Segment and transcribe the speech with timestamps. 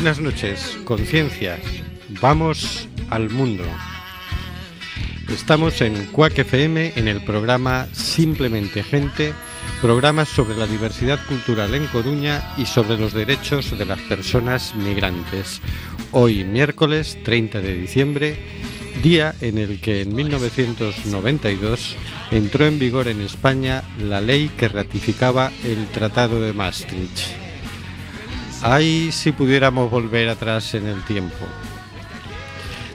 [0.00, 1.60] Buenas noches, conciencias.
[2.22, 3.64] Vamos al mundo.
[5.28, 9.34] Estamos en Cuac FM en el programa Simplemente Gente,
[9.82, 15.60] programas sobre la diversidad cultural en Coruña y sobre los derechos de las personas migrantes.
[16.12, 18.38] Hoy, miércoles 30 de diciembre,
[19.02, 21.96] día en el que en 1992
[22.30, 27.39] entró en vigor en España la ley que ratificaba el Tratado de Maastricht.
[28.62, 31.46] Ay, si pudiéramos volver atrás en el tiempo.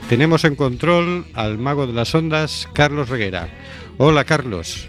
[0.07, 3.49] Tenemos en control al mago de las ondas, Carlos Reguera.
[3.97, 4.87] Hola, Carlos.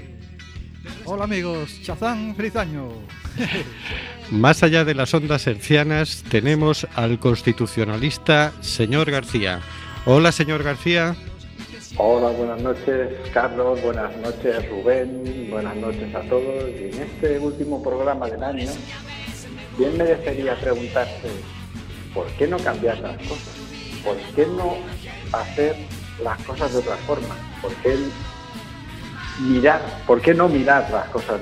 [1.07, 2.89] Hola amigos, Chazán, feliz año.
[4.31, 9.61] Más allá de las ondas hercianas, tenemos al constitucionalista, señor García.
[10.05, 11.17] Hola, señor García.
[11.99, 16.69] Hola, buenas noches Carlos, buenas noches Rubén, buenas noches a todos.
[16.69, 18.71] Y en este último programa del año,
[19.79, 21.31] bien merecería preguntarse,
[22.15, 23.55] ¿por qué no cambiar las cosas?
[24.05, 24.77] ¿Por qué no
[25.33, 25.77] hacer
[26.23, 27.37] las cosas de otra forma?
[27.61, 27.97] ¿Por qué
[29.41, 31.41] mirar, por qué no mirar las cosas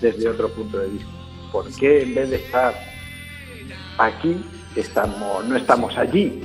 [0.00, 1.10] desde otro punto de vista?
[1.50, 2.74] ¿Por qué en vez de estar
[3.98, 4.42] aquí,
[4.76, 6.42] estamos, no estamos allí?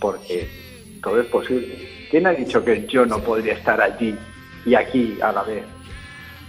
[0.00, 0.48] Porque
[1.02, 2.06] todo es posible.
[2.10, 4.16] ¿Quién ha dicho que yo no podría estar allí
[4.64, 5.64] y aquí a la vez?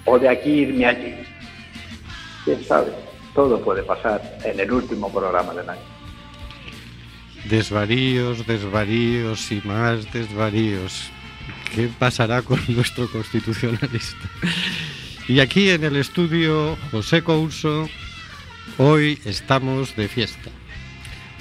[0.06, 1.16] O de aquí irme allí.
[2.46, 3.06] ¿Quién sabe?
[3.38, 5.81] Todo puede pasar en el último programa del año.
[7.48, 11.12] Desvaríos, desvaríos y más desvaríos.
[11.75, 14.28] ¿Qué pasará con nuestro constitucionalista?
[15.28, 17.88] Y aquí en el estudio José Couso,
[18.80, 20.50] hoy estamos de fiesta.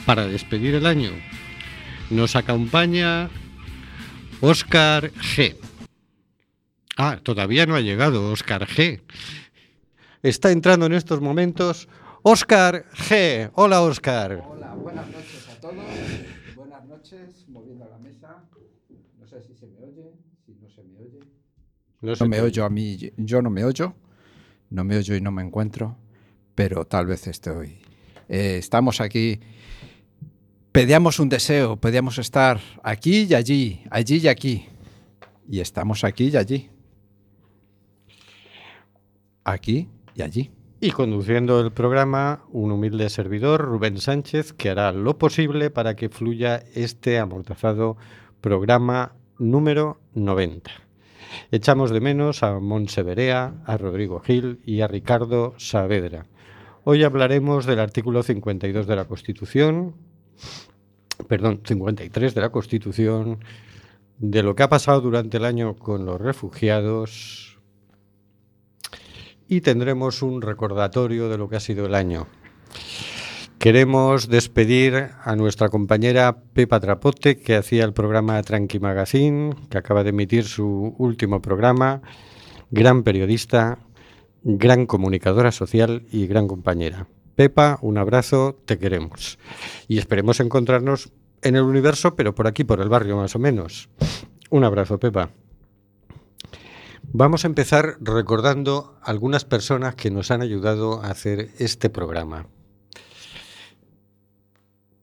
[0.05, 1.13] Para despedir el año,
[2.11, 3.31] nos acompaña
[4.43, 5.57] Oscar G.
[6.99, 9.01] Ah, todavía no ha llegado Oscar G.
[10.27, 11.89] Está entrando en estos momentos
[12.25, 13.49] Oscar G.
[13.55, 14.45] Hola, Oscar.
[14.45, 15.77] Hola, buenas noches a todos.
[16.57, 18.43] Buenas noches, moviendo la mesa.
[19.21, 20.15] No sé si se me oye,
[20.45, 21.21] si no se me oye.
[22.01, 23.95] No, me oyo a mí, yo no me oyo.
[24.69, 25.97] No me oyo y no me encuentro,
[26.57, 27.79] pero tal vez estoy.
[28.29, 29.39] Eh, estamos aquí.
[30.73, 34.67] Pedíamos un deseo, pedíamos estar aquí y allí, allí y aquí.
[35.49, 36.69] Y estamos aquí y allí.
[39.45, 40.51] Aquí y allí.
[40.81, 46.09] Y conduciendo el programa, un humilde servidor, Rubén Sánchez, que hará lo posible para que
[46.09, 47.97] fluya este amortazado
[48.41, 50.71] programa número 90.
[51.51, 56.27] Echamos de menos a Montse Berea, a Rodrigo Gil y a Ricardo Saavedra.
[56.85, 59.95] Hoy hablaremos del artículo 52 de la Constitución,
[61.27, 63.39] perdón, 53 de la Constitución,
[64.19, 67.56] de lo que ha pasado durante el año con los refugiados,
[69.49, 72.27] y tendremos un recordatorio de lo que ha sido el año.
[73.59, 80.05] Queremos despedir a nuestra compañera Pepa Trapote, que hacía el programa Tranqui Magazine, que acaba
[80.05, 82.03] de emitir su último programa,
[82.71, 83.79] gran periodista,
[84.43, 87.09] gran comunicadora social y gran compañera.
[87.35, 89.39] Pepa, un abrazo, te queremos.
[89.89, 91.13] Y esperemos encontrarnos
[91.43, 93.89] en el universo, pero por aquí, por el barrio más o menos.
[94.51, 95.31] Un abrazo, Pepa.
[97.13, 102.47] Vamos a empezar recordando algunas personas que nos han ayudado a hacer este programa.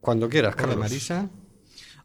[0.00, 0.76] Cuando quieras, Carlos.
[0.76, 1.28] Marisa.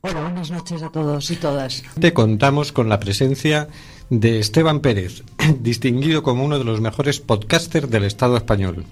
[0.01, 1.83] Hola, buenas noches a todos y todas.
[1.99, 3.67] Te contamos con la presencia
[4.09, 5.23] de Esteban Pérez,
[5.59, 8.85] distinguido como uno de los mejores podcasters del Estado español,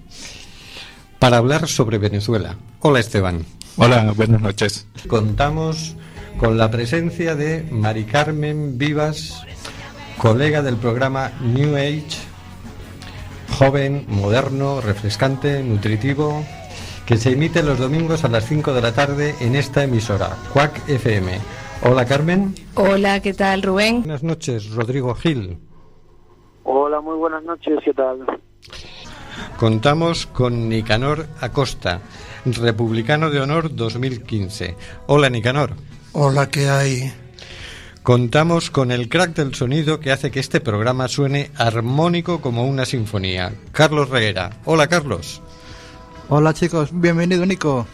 [1.19, 2.57] para hablar sobre Venezuela.
[2.81, 3.45] Hola, Esteban.
[3.77, 4.87] Hola, buenas noches.
[5.07, 5.95] Contamos
[6.37, 9.43] con la presencia de Mari Carmen Vivas,
[10.17, 12.17] colega del programa New Age,
[13.57, 16.43] joven, moderno, refrescante, nutritivo,
[17.05, 20.89] que se emite los domingos a las 5 de la tarde en esta emisora, Quack
[20.89, 21.39] FM.
[21.83, 22.55] Hola Carmen.
[22.73, 24.01] Hola, ¿qué tal, Rubén?
[24.01, 25.57] Buenas noches, Rodrigo Gil.
[26.63, 28.25] Hola, muy buenas noches, ¿qué tal?
[29.57, 32.01] Contamos con Nicanor Acosta,
[32.45, 34.75] Republicano de Honor 2015.
[35.05, 35.71] Hola Nicanor.
[36.13, 37.13] Hola, ¿qué hay?
[38.07, 42.85] Contamos con el crack del sonido que hace que este programa suene armónico como una
[42.85, 43.53] sinfonía.
[43.73, 44.61] Carlos Reguera.
[44.63, 45.41] Hola Carlos.
[46.29, 47.85] Hola chicos, bienvenido Nico.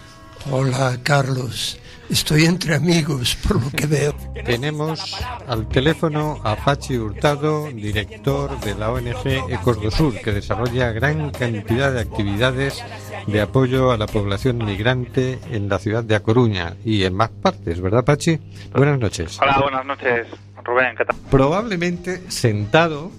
[0.51, 1.79] Hola, Carlos.
[2.09, 4.13] Estoy entre amigos, por lo que veo.
[4.45, 5.15] Tenemos
[5.47, 11.31] al teléfono a Pachi Hurtado, director de la ONG Ecos do Sur, que desarrolla gran
[11.31, 12.83] cantidad de actividades
[13.25, 17.29] de apoyo a la población migrante en la ciudad de A Coruña y en más
[17.29, 18.37] partes, ¿verdad, Pachi?
[18.75, 19.39] Buenas noches.
[19.41, 20.27] Hola, buenas noches,
[20.63, 21.15] Rubén, ¿qué tal?
[21.31, 23.11] Probablemente sentado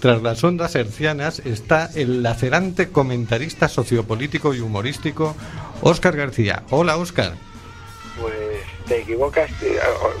[0.00, 5.36] tras las ondas hercianas está el lacerante comentarista sociopolítico y humorístico
[5.82, 6.62] Óscar García.
[6.70, 7.34] Hola, Óscar.
[8.20, 8.34] Pues
[8.86, 9.50] te equivocas,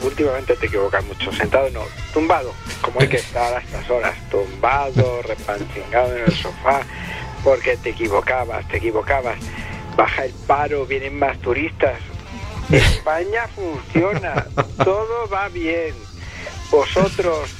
[0.02, 1.32] últimamente te equivocas mucho.
[1.32, 1.82] Sentado no,
[2.12, 6.82] tumbado, como hay que estar a estas horas, tumbado, repanchingado en el sofá,
[7.42, 9.38] porque te equivocabas, te equivocabas.
[9.96, 11.98] Baja el paro, vienen más turistas.
[12.70, 14.46] España funciona,
[14.84, 15.94] todo va bien.
[16.70, 17.50] Vosotros,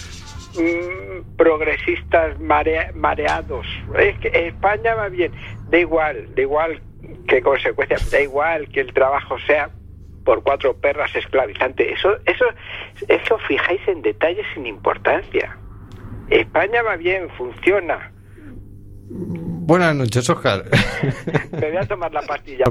[0.59, 3.67] mm, progresistas marea- mareados,
[3.99, 5.33] es que España va bien.
[5.71, 6.81] Da igual, da igual
[7.27, 9.71] qué consecuencias, da igual que el trabajo sea
[10.25, 11.93] por cuatro perras esclavizante.
[11.93, 12.45] Eso, eso,
[13.09, 15.57] eso fijáis en detalles sin importancia.
[16.29, 18.13] España va bien, funciona.
[19.11, 20.65] Buenas noches, Óscar.
[21.53, 22.65] Me voy a tomar la pastilla.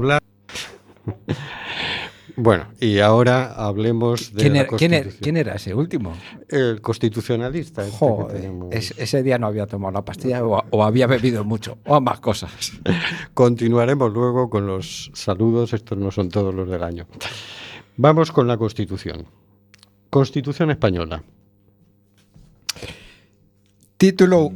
[2.40, 5.22] Bueno, y ahora hablemos de ¿Quién la era, quién era- Constitución.
[5.24, 6.12] quién era ese último?
[6.48, 7.84] El constitucionalista.
[7.84, 11.78] este Joder, es- ese día no había tomado la pastilla o, o había bebido mucho,
[11.84, 12.52] o ambas cosas.
[13.34, 17.06] Continuaremos luego con los saludos, estos no son todos los del año.
[17.96, 19.26] Vamos con la Constitución.
[20.08, 21.24] Constitución española.
[23.96, 24.50] Título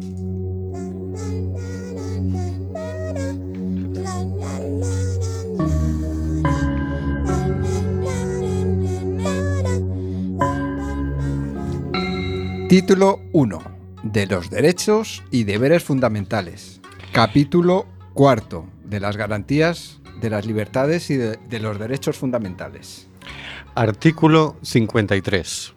[12.72, 13.62] Título 1.
[14.02, 16.80] De los derechos y deberes fundamentales.
[17.12, 18.66] Capítulo cuarto.
[18.82, 23.08] De las garantías de las libertades y de, de los derechos fundamentales.
[23.74, 25.74] Artículo 53.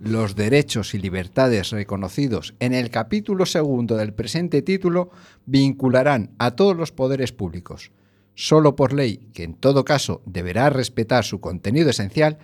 [0.00, 5.10] Los derechos y libertades reconocidos en el capítulo segundo del presente título
[5.44, 7.92] vincularán a todos los poderes públicos.
[8.34, 12.38] Solo por ley, que en todo caso deberá respetar su contenido esencial,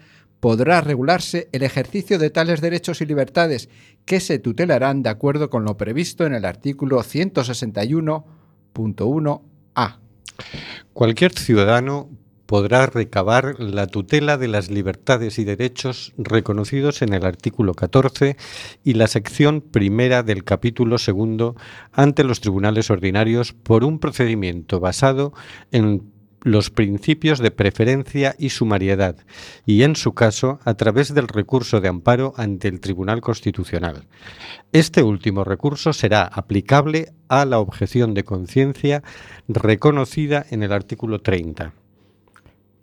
[0.44, 3.70] podrá regularse el ejercicio de tales derechos y libertades
[4.04, 10.00] que se tutelarán de acuerdo con lo previsto en el artículo 161.1a.
[10.92, 12.10] Cualquier ciudadano
[12.44, 18.36] podrá recabar la tutela de las libertades y derechos reconocidos en el artículo 14
[18.84, 21.56] y la sección primera del capítulo segundo
[21.90, 25.32] ante los tribunales ordinarios por un procedimiento basado
[25.72, 26.12] en
[26.44, 29.16] los principios de preferencia y sumariedad
[29.66, 34.06] y, en su caso, a través del recurso de amparo ante el Tribunal Constitucional.
[34.70, 39.02] Este último recurso será aplicable a la objeción de conciencia
[39.48, 41.72] reconocida en el artículo 30.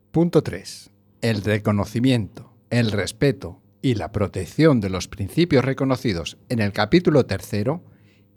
[0.09, 0.89] Punto 3.
[1.21, 7.83] El reconocimiento, el respeto y la protección de los principios reconocidos en el capítulo tercero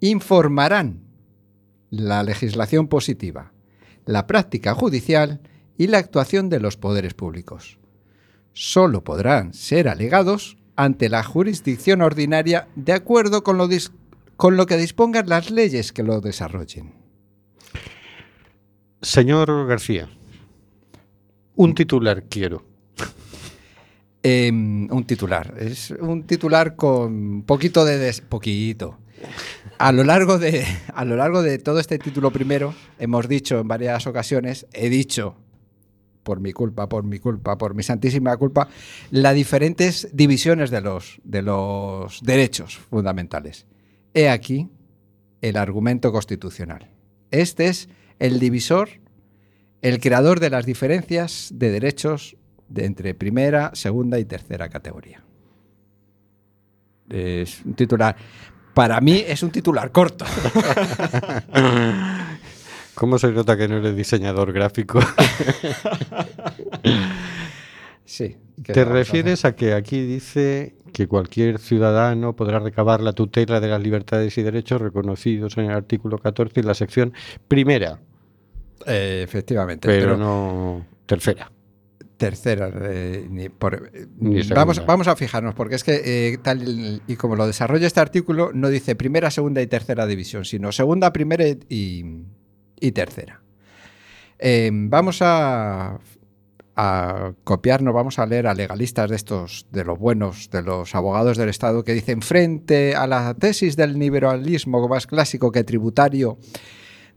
[0.01, 1.01] informarán
[1.89, 3.54] la legislación positiva,
[4.07, 5.41] la práctica judicial
[5.79, 7.79] y la actuación de los poderes públicos.
[8.53, 13.91] Solo podrán ser alegados ante la jurisdicción ordinaria de acuerdo con lo, dis-
[14.37, 16.93] con lo que dispongan las leyes que lo desarrollen.
[19.03, 20.09] Señor García,
[21.57, 22.65] un titular quiero.
[24.23, 25.55] Em, un titular.
[25.59, 28.99] Es un titular con poquito de des- poquito.
[29.79, 33.69] A lo largo de a lo largo de todo este título primero hemos dicho en
[33.69, 35.37] varias ocasiones, he dicho
[36.23, 38.69] por mi culpa, por mi culpa, por mi santísima culpa,
[39.11, 43.67] las diferentes divisiones de los de los derechos fundamentales.
[44.15, 44.69] He aquí
[45.43, 46.91] el argumento constitucional.
[47.31, 48.89] Este es el divisor,
[49.83, 52.37] el creador de las diferencias de derechos
[52.69, 55.23] de entre primera, segunda y tercera categoría.
[57.11, 58.17] Es un titular.
[58.75, 60.25] Para mí es un titular corto.
[62.95, 65.01] ¿Cómo se nota que no eres diseñador gráfico?
[68.05, 68.37] sí.
[68.63, 73.69] ¿qué ¿Te refieres a que aquí dice que cualquier ciudadano podrá recabar la tutela de
[73.69, 77.13] las libertades y derechos reconocidos en el artículo 14 y la sección
[77.49, 77.99] primera,
[78.87, 79.89] Eh, efectivamente.
[79.89, 81.51] pero, no tercera?
[82.25, 82.71] Tercera.
[82.83, 87.17] eh, ni por- eh, Ni vamos, vamos a fijarnos, porque es que eh, tal y
[87.17, 91.45] como lo desarrolla este artículo, no dice primera, segunda y tercera división, sino segunda, primera
[91.69, 92.05] y,
[92.81, 93.41] y tercera.
[94.39, 95.99] Eh, vamos a,
[96.77, 101.37] a copiarnos, vamos a leer a legalistas de estos, de los buenos, de los abogados
[101.37, 106.39] del Estado, que dicen, frente a la tesis del liberalismo más clásico que tributario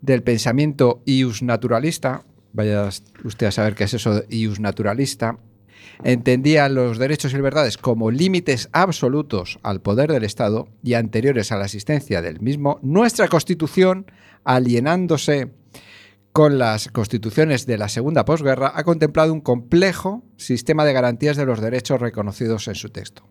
[0.01, 2.23] del pensamiento ius naturalista,
[2.53, 2.89] vaya
[3.23, 5.37] usted a saber qué es eso ius naturalista,
[6.03, 11.57] entendía los derechos y libertades como límites absolutos al poder del Estado y anteriores a
[11.57, 14.05] la existencia del mismo, nuestra Constitución,
[14.43, 15.51] alienándose
[16.37, 21.47] con las constituciones de la segunda posguerra, ha contemplado un complejo sistema de garantías de
[21.47, 23.27] los derechos reconocidos en su texto.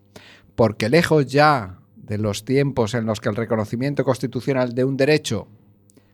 [0.57, 5.47] Porque lejos ya de los tiempos en los que el reconocimiento constitucional de un derecho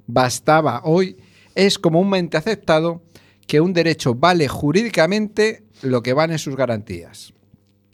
[0.07, 1.17] bastaba hoy,
[1.55, 3.03] es comúnmente aceptado
[3.47, 7.35] que un derecho vale jurídicamente lo que valen sus garantías.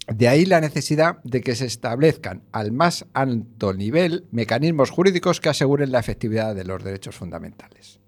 [0.07, 5.51] De ahí la necesidad de que se establezcan al más alto nivel mecanismos jurídicos que
[5.51, 8.01] aseguren la efectividad de los derechos fundamentales.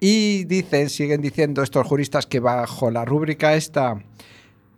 [0.00, 4.02] Y dicen, siguen diciendo estos juristas que bajo la rúbrica esta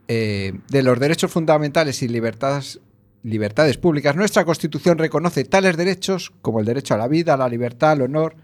[0.09, 2.81] eh, de los derechos fundamentales y libertades,
[3.23, 7.49] libertades públicas, nuestra Constitución reconoce tales derechos como el derecho a la vida, a la
[7.49, 8.37] libertad, al honor.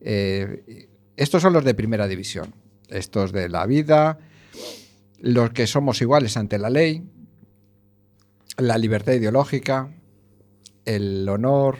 [0.00, 2.54] eh, estos son los de primera división.
[2.88, 4.18] Estos de la vida,
[5.20, 7.04] los que somos iguales ante la ley,
[8.56, 9.90] la libertad ideológica,
[10.84, 11.76] el honor,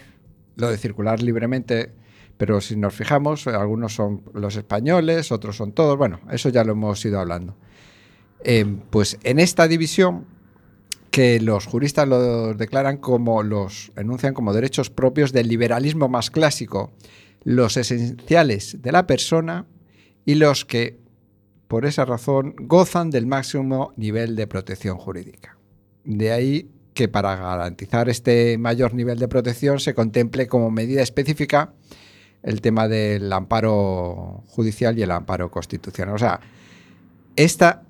[0.56, 1.92] lo de circular libremente,
[2.36, 6.72] pero si nos fijamos, algunos son los españoles, otros son todos, bueno, eso ya lo
[6.72, 7.56] hemos ido hablando.
[8.42, 10.26] Eh, pues en esta división,
[11.10, 16.92] que los juristas los declaran como, los enuncian como derechos propios del liberalismo más clásico,
[17.42, 19.66] los esenciales de la persona
[20.24, 20.98] y los que,
[21.68, 25.56] por esa razón, gozan del máximo nivel de protección jurídica.
[26.04, 31.72] De ahí que para garantizar este mayor nivel de protección se contemple como medida específica
[32.42, 36.14] el tema del amparo judicial y el amparo constitucional.
[36.14, 36.40] O sea,
[37.36, 37.82] esta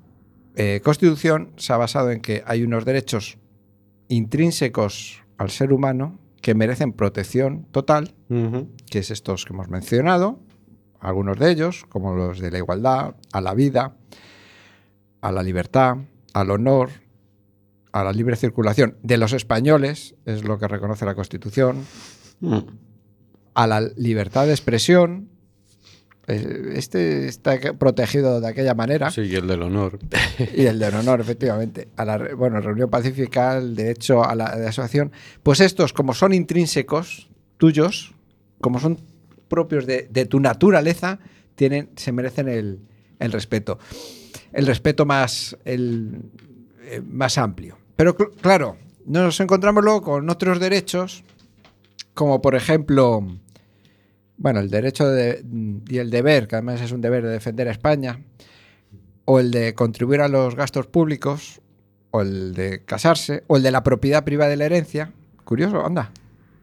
[0.55, 3.37] eh, constitución se ha basado en que hay unos derechos
[4.07, 8.13] intrínsecos al ser humano que merecen protección total,
[8.89, 10.39] que es estos que hemos mencionado,
[10.99, 13.95] algunos de ellos, como los de la igualdad, a la vida,
[15.21, 15.97] a la libertad,
[16.33, 16.89] al honor,
[17.91, 21.85] a la libre circulación de los españoles, es lo que reconoce la Constitución,
[22.41, 22.57] Mm.
[23.53, 25.29] a la libertad de expresión.
[26.33, 29.11] Eh, Este está protegido de aquella manera.
[29.11, 29.99] Sí, y el del honor.
[30.55, 31.87] Y el del honor, efectivamente.
[31.97, 35.11] A la bueno, reunión pacífica, el derecho a la de asociación.
[35.43, 38.13] Pues estos, como son intrínsecos tuyos,
[38.59, 38.97] como son
[39.47, 41.19] propios de, de tu naturaleza,
[41.55, 42.79] tienen, se merecen el,
[43.19, 43.77] el respeto.
[44.53, 46.21] El respeto más, el,
[46.85, 47.77] eh, más amplio.
[47.95, 51.23] Pero cl- claro, nos encontramos luego con otros derechos,
[52.13, 53.25] como por ejemplo,
[54.41, 55.43] bueno, el derecho de-
[55.87, 58.19] y el deber, que además es un deber de defender a España,
[59.25, 61.61] o el de contribuir a los gastos públicos,
[62.09, 65.13] o el de casarse, o el de la propiedad privada de la herencia.
[65.45, 66.11] Curioso, anda.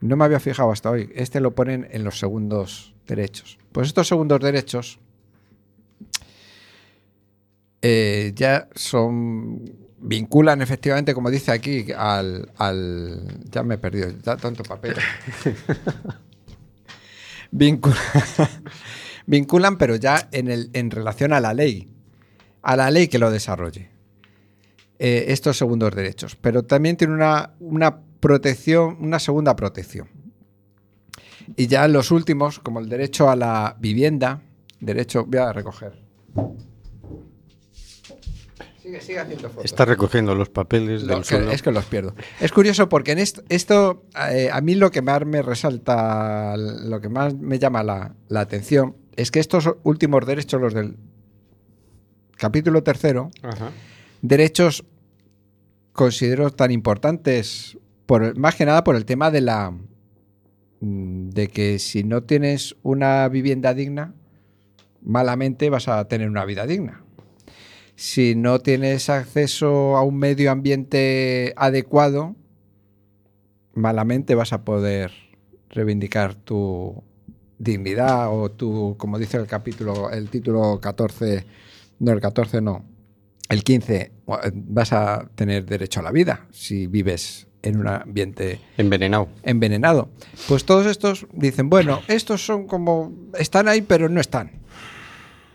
[0.01, 1.09] No me había fijado hasta hoy.
[1.15, 3.57] Este lo ponen en los segundos derechos.
[3.71, 4.99] Pues estos segundos derechos
[7.81, 9.61] eh, ya son
[10.01, 14.95] vinculan efectivamente, como dice aquí, al, al- ya me he perdido, tanto papel.
[17.51, 17.95] Vincula-
[19.25, 21.87] vinculan, pero ya en, el, en relación a la ley,
[22.61, 23.89] a la ley que lo desarrolle.
[24.99, 30.09] eh, estos segundos derechos, pero también tiene una, una protección, una segunda protección.
[31.55, 34.41] Y ya los últimos, como el derecho a la vivienda,
[34.81, 36.03] derecho, voy a recoger.
[38.89, 39.65] Sigue, sigue haciendo fotos.
[39.65, 41.51] Está recogiendo los papeles Lo del que- suelo.
[41.51, 42.15] es que los pierdo.
[42.39, 46.99] Es curioso porque en esto, esto eh, a mí lo que más me resalta, lo
[47.01, 50.97] que más me llama la, la atención, es que estos últimos derechos, los del
[52.37, 53.71] capítulo tercero, Ajá.
[54.21, 54.85] derechos
[55.93, 59.71] considero tan importantes, por, el- más que nada por el tema de la
[60.81, 64.13] mm, de que si no tienes una vivienda digna,
[65.01, 67.03] malamente vas a tener una vida digna.
[67.99, 72.37] Si no tienes acceso a un medio ambiente adecuado,
[73.73, 75.11] malamente vas a poder
[75.67, 77.03] reivindicar tu
[77.57, 81.45] dignidad o tu, como dice el capítulo, el título 14,
[81.99, 82.85] no, el 14 no,
[83.49, 84.13] el 15,
[84.53, 89.27] vas a tener derecho a la vida si vives en un ambiente Envenenado.
[89.43, 90.09] envenenado.
[90.47, 94.58] Pues todos estos dicen, bueno, estos son como, están ahí pero no están.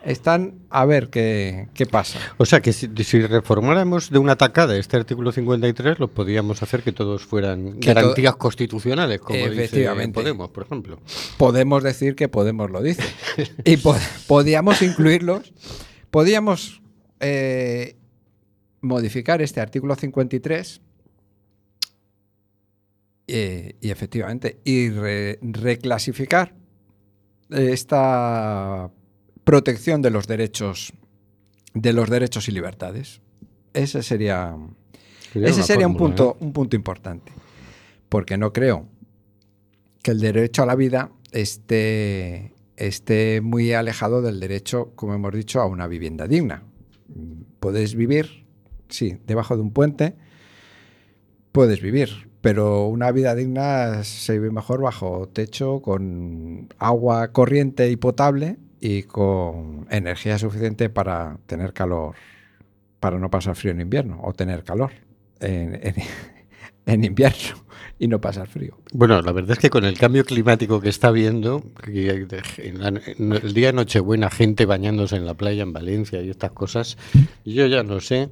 [0.04, 2.18] Están a ver qué, qué pasa.
[2.36, 6.82] O sea que si, si reformáramos de una tacada este artículo 53, lo podríamos hacer
[6.82, 10.14] que todos fueran Que garantías constitucionales, como dice Efectivamente.
[10.20, 10.98] Podemos, por ejemplo.
[11.38, 13.02] Podemos decir que Podemos lo dice.
[13.64, 13.96] y po-
[14.26, 15.52] podíamos incluirlos,
[16.10, 16.82] podíamos
[17.20, 17.96] eh,
[18.82, 20.80] modificar este artículo 53
[23.26, 26.54] eh, y efectivamente, y re- reclasificar
[27.50, 28.90] esta
[29.44, 30.92] protección de los derechos
[31.74, 33.20] de los derechos y libertades.
[33.74, 34.56] Ese sería,
[35.32, 36.44] Sería ese sería un punto, ¿eh?
[36.44, 37.32] un punto importante.
[38.08, 38.86] Porque no creo
[40.02, 45.60] que el derecho a la vida esté, esté muy alejado del derecho, como hemos dicho,
[45.60, 46.62] a una vivienda digna.
[47.58, 48.46] Puedes vivir,
[48.88, 50.14] sí, debajo de un puente,
[51.50, 57.96] puedes vivir, pero una vida digna se vive mejor bajo techo, con agua corriente y
[57.96, 62.14] potable y con energía suficiente para tener calor,
[63.00, 64.90] para no pasar frío en invierno o tener calor
[65.40, 65.94] en, en-
[66.86, 67.64] en invierno
[67.98, 68.76] y no pasar frío.
[68.92, 73.72] Bueno, la verdad es que con el cambio climático que está habiendo, el día de
[73.72, 76.98] Nochebuena, gente bañándose en la playa en Valencia y estas cosas,
[77.44, 78.28] yo ya no sé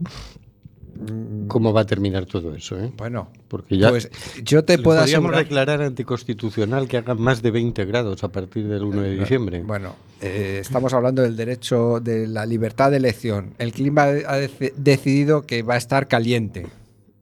[1.49, 2.79] cómo va a terminar todo eso.
[2.79, 2.93] ¿eh?
[2.99, 4.11] Bueno, Porque ya pues
[4.45, 5.45] yo te puedo podríamos asegurar...
[5.45, 9.63] declarar anticonstitucional que hagan más de 20 grados a partir del 1 de diciembre.
[9.63, 13.55] Bueno, eh, estamos hablando del derecho de la libertad de elección.
[13.59, 16.67] El clima ha dec- decidido que va a estar caliente.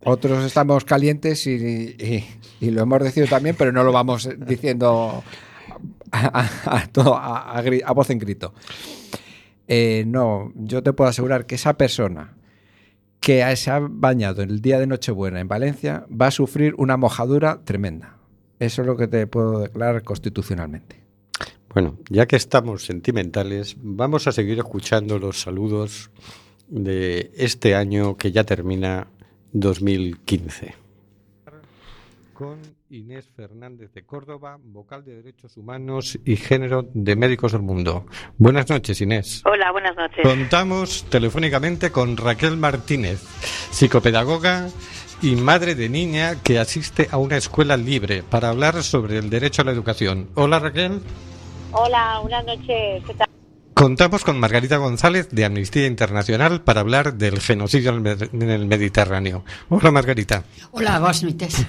[0.04, 1.96] Otros estamos calientes y,
[2.60, 5.22] lo hemos decidido también, pero no lo vamos diciendo
[6.12, 8.54] a, todo- a voz en grito.
[9.68, 12.34] Eh, no, yo te puedo asegurar que esa persona
[13.20, 17.60] que se ha bañado el día de Nochebuena en Valencia va a sufrir una mojadura
[17.64, 18.16] tremenda.
[18.58, 20.99] Eso es lo que te puedo declarar constitucionalmente.
[21.72, 26.10] Bueno, ya que estamos sentimentales, vamos a seguir escuchando los saludos
[26.66, 29.06] de este año que ya termina
[29.52, 30.74] 2015.
[32.32, 38.04] Con Inés Fernández de Córdoba, vocal de Derechos Humanos y Género de Médicos del Mundo.
[38.36, 39.42] Buenas noches, Inés.
[39.44, 40.24] Hola, buenas noches.
[40.24, 43.22] Contamos telefónicamente con Raquel Martínez,
[43.70, 44.68] psicopedagoga
[45.22, 49.62] y madre de niña que asiste a una escuela libre para hablar sobre el derecho
[49.62, 50.30] a la educación.
[50.34, 51.00] Hola, Raquel.
[51.72, 53.02] Hola, buenas noches.
[53.06, 53.28] ¿Qué tal?
[53.74, 59.44] Contamos con Margarita González de Amnistía Internacional para hablar del genocidio en el Mediterráneo.
[59.68, 60.44] Hola Margarita.
[60.72, 61.66] Hola, buenas noches.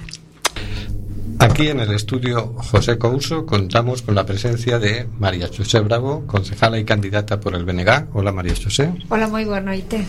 [1.38, 6.78] Aquí en el estudio José Couso contamos con la presencia de María José Bravo, concejala
[6.78, 8.08] y candidata por el BNG.
[8.12, 8.92] Hola María José.
[9.08, 10.04] Hola, moi boa noite.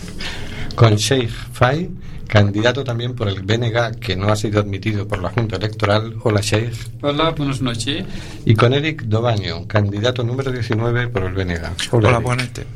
[0.74, 1.90] Con Sheikh Fay,
[2.26, 6.16] candidato también por el BNG que no ha sido admitido por la Junta Electoral.
[6.22, 6.74] Hola Sheikh.
[7.02, 8.04] Hola, buenas noches.
[8.44, 11.62] Y con Eric Dobaño, candidato número 19 por el BNG.
[11.92, 12.66] Hola, Hola, buenas noches.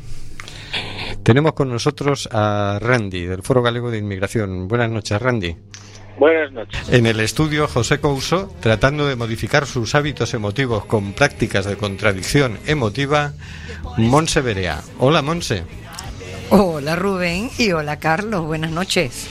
[1.23, 4.67] Tenemos con nosotros a Randy, del Foro Galego de Inmigración.
[4.67, 5.55] Buenas noches, Randy.
[6.17, 6.89] Buenas noches.
[6.89, 12.59] En el estudio, José Couso, tratando de modificar sus hábitos emotivos con prácticas de contradicción
[12.65, 13.33] emotiva,
[13.97, 14.81] Monse Berea.
[14.99, 15.63] Hola, Monse.
[16.51, 19.27] Hola Rubén y hola Carlos, buenas noches.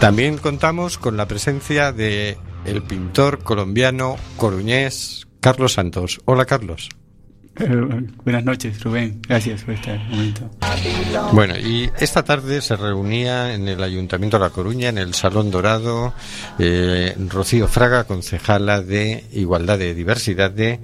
[0.00, 6.20] También contamos con la presencia de el pintor colombiano coruñés Carlos Santos.
[6.26, 6.90] Hola, Carlos.
[8.24, 9.20] Buenas noches, Rubén.
[9.26, 10.48] Gracias por este momento.
[11.32, 15.50] Bueno, y esta tarde se reunía en el Ayuntamiento de La Coruña, en el Salón
[15.50, 16.14] Dorado,
[16.58, 20.78] eh, Rocío Fraga, concejala de Igualdad de Diversidad, de,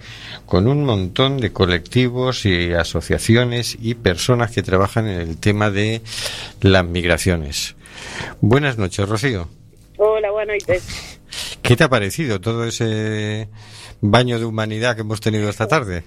[0.47, 6.03] con un montón de colectivos y asociaciones y personas que trabajan en el tema de
[6.61, 7.77] las migraciones.
[8.41, 9.49] Buenas noches, Rocío.
[9.99, 11.21] Hola, buenas noches.
[11.63, 13.49] ¿Qué te ha parecido todo ese
[14.01, 16.05] baño de humanidad que hemos tenido esta tarde?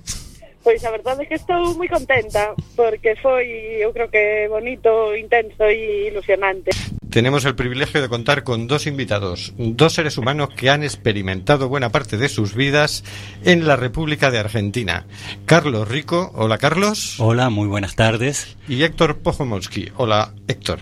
[0.67, 5.63] Pois a verdade é que estou moi contenta porque foi, eu creo que bonito, intenso
[5.63, 6.75] e ilusionante.
[7.09, 11.89] Tenemos el privilegio de contar con dos invitados, dos seres humanos que han experimentado buena
[11.89, 13.05] parte de sus vidas
[13.45, 15.07] en la República de Argentina.
[15.45, 17.15] Carlos Rico, hola Carlos.
[17.17, 18.57] Hola, muy buenas tardes.
[18.67, 20.79] Y Héctor Pojomolski, hola Héctor.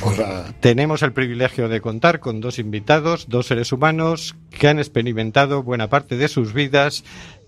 [0.00, 0.54] Hola.
[0.60, 5.90] Tenemos el privilegio de contar con dos invitados, dos seres humanos que han experimentado buena
[5.90, 7.02] parte de sus vidas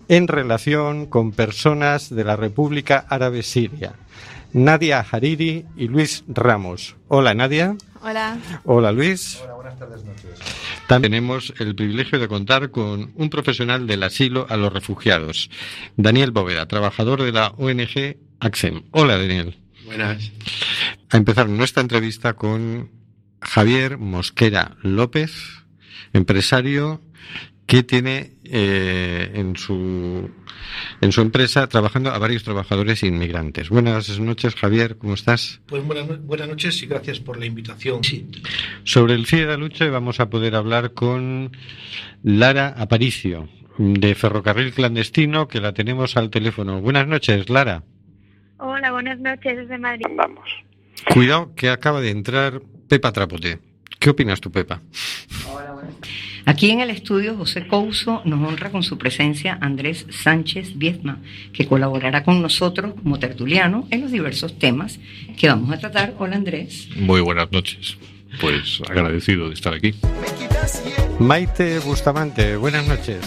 [0.07, 3.93] en relación con personas de la República Árabe Siria.
[4.53, 6.95] Nadia Hariri y Luis Ramos.
[7.07, 7.75] Hola Nadia.
[8.01, 8.37] Hola.
[8.63, 9.39] Hola Luis.
[9.43, 10.39] Hola, buenas tardes, noches.
[10.87, 15.49] También tenemos el privilegio de contar con un profesional del asilo a los refugiados,
[15.97, 18.83] Daniel Bóveda, trabajador de la ONG AXEM.
[18.91, 19.57] Hola Daniel.
[19.85, 20.31] Buenas.
[21.09, 22.89] A empezar nuestra entrevista con
[23.41, 25.33] Javier Mosquera López,
[26.13, 27.01] empresario
[27.65, 30.29] que tiene eh, en su
[31.01, 33.69] en su empresa trabajando a varios trabajadores inmigrantes.
[33.69, 35.61] Buenas noches, Javier, ¿cómo estás?
[35.67, 38.03] Pues buenas, buenas noches y gracias por la invitación.
[38.03, 38.27] Sí.
[38.83, 41.51] Sobre el CIE de la lucha vamos a poder hablar con
[42.23, 46.81] Lara Aparicio, de Ferrocarril Clandestino, que la tenemos al teléfono.
[46.81, 47.83] Buenas noches, Lara.
[48.57, 50.05] Hola, buenas noches desde Madrid.
[50.15, 50.49] Vamos.
[51.13, 53.59] Cuidado que acaba de entrar Pepa Trapote.
[53.99, 54.81] ¿Qué opinas tú, Pepa?
[56.47, 61.19] Aquí en el estudio José Couso nos honra con su presencia Andrés Sánchez Viezma,
[61.51, 64.97] que colaborará con nosotros como tertuliano en los diversos temas
[65.37, 66.13] que vamos a tratar.
[66.17, 66.87] Hola Andrés.
[66.95, 67.97] Muy buenas noches.
[68.39, 69.93] Pues agradecido de estar aquí.
[71.19, 73.19] Maite Bustamante, buenas noches.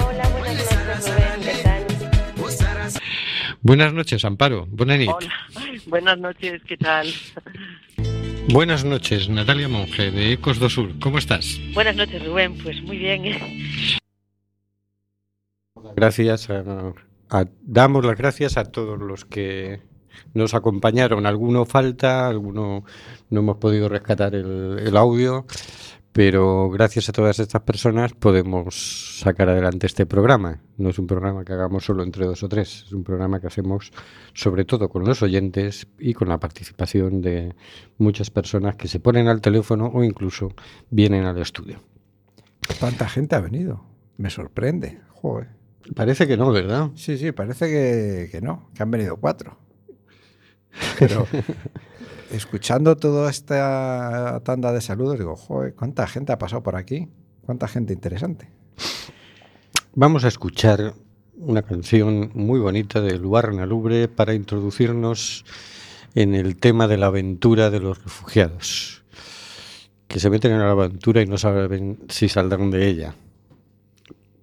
[0.00, 1.86] Hola, buenas noches, Rubén, ¿qué tal?
[3.60, 4.66] Buenas noches, Amparo.
[4.68, 5.30] Buenas noches.
[5.54, 7.06] Hola, buenas noches, ¿qué tal?
[8.48, 10.98] Buenas noches, Natalia Monge, de Ecos do Sur.
[10.98, 11.58] ¿Cómo estás?
[11.74, 13.22] Buenas noches, Rubén, pues muy bien.
[15.96, 16.92] Gracias a,
[17.30, 19.80] a- damos las gracias a todos los que
[20.34, 21.24] nos acompañaron.
[21.26, 22.84] Alguno falta, alguno
[23.30, 25.46] no hemos podido rescatar el, el audio,
[26.12, 30.60] pero gracias a todas estas personas podemos sacar adelante este programa.
[30.76, 33.46] No es un programa que hagamos solo entre dos o tres, es un programa que
[33.46, 33.92] hacemos
[34.34, 37.54] sobre todo con los oyentes y con la participación de
[37.96, 40.54] muchas personas que se ponen al teléfono o incluso
[40.90, 41.80] vienen al estudio.
[42.78, 43.84] ¿Cuánta gente ha venido?
[44.18, 45.00] Me sorprende.
[45.08, 45.48] Joder.
[45.96, 46.90] Parece que no, ¿verdad?
[46.94, 49.58] Sí, sí, parece que, que no, que han venido cuatro.
[50.98, 51.26] Pero
[52.32, 57.08] escuchando toda esta tanda de saludos, digo, joder, ¿cuánta gente ha pasado por aquí?
[57.42, 58.48] ¿Cuánta gente interesante?
[59.94, 60.94] Vamos a escuchar
[61.36, 65.44] una canción muy bonita de Luar Nalubre para introducirnos
[66.14, 69.02] en el tema de la aventura de los refugiados,
[70.08, 73.14] que se meten en la aventura y no saben si saldrán de ella.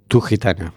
[0.07, 0.73] Tu gitana.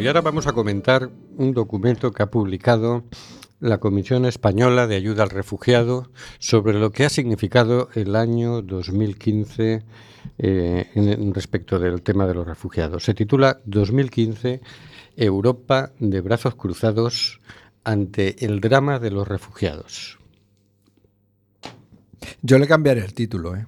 [0.00, 3.02] Y ahora vamos a comentar un documento que ha publicado
[3.58, 9.82] la Comisión Española de Ayuda al Refugiado sobre lo que ha significado el año 2015
[10.38, 13.04] eh, en respecto del tema de los refugiados.
[13.04, 14.60] Se titula 2015
[15.16, 17.40] Europa de brazos cruzados
[17.82, 20.18] ante el drama de los refugiados.
[22.40, 23.66] Yo le cambiaré el título, ¿eh?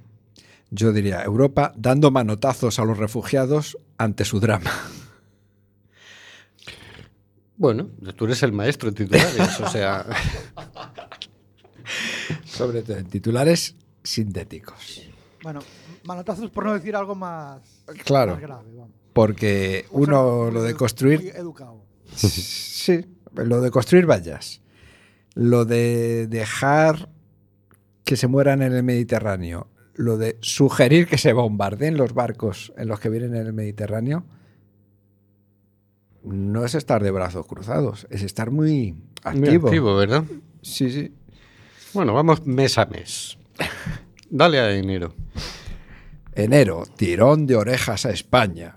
[0.70, 4.70] Yo diría Europa dando manotazos a los refugiados ante su drama.
[7.60, 10.06] Bueno, tú eres el maestro en titulares, o sea.
[12.44, 15.02] Sobre todo en titulares sintéticos.
[15.42, 15.60] Bueno,
[16.04, 17.60] manotazos por no decir algo más,
[18.06, 18.32] Claro.
[18.32, 18.64] más grave.
[18.74, 18.94] Vamos.
[19.12, 21.32] Porque uno lo de Muy construir.
[21.36, 21.84] educado.
[22.16, 24.62] Sí, lo de construir vallas.
[25.34, 27.10] Lo de dejar
[28.04, 29.68] que se mueran en el Mediterráneo.
[29.94, 34.24] Lo de sugerir que se bombardeen los barcos en los que vienen en el Mediterráneo.
[36.22, 39.68] No es estar de brazos cruzados, es estar muy Muy activo.
[39.68, 40.24] activo, ¿verdad?
[40.62, 41.12] Sí, sí.
[41.94, 43.38] Bueno, vamos mes a mes.
[44.28, 45.14] Dale a enero.
[46.34, 48.76] Enero, tirón de orejas a España.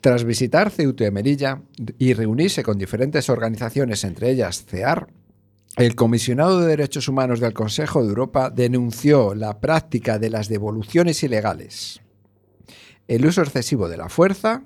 [0.00, 1.62] Tras visitar Ceuta y Melilla
[1.98, 5.06] y reunirse con diferentes organizaciones, entre ellas CEAR,
[5.76, 11.22] el comisionado de Derechos Humanos del Consejo de Europa denunció la práctica de las devoluciones
[11.22, 12.00] ilegales,
[13.06, 14.64] el uso excesivo de la fuerza,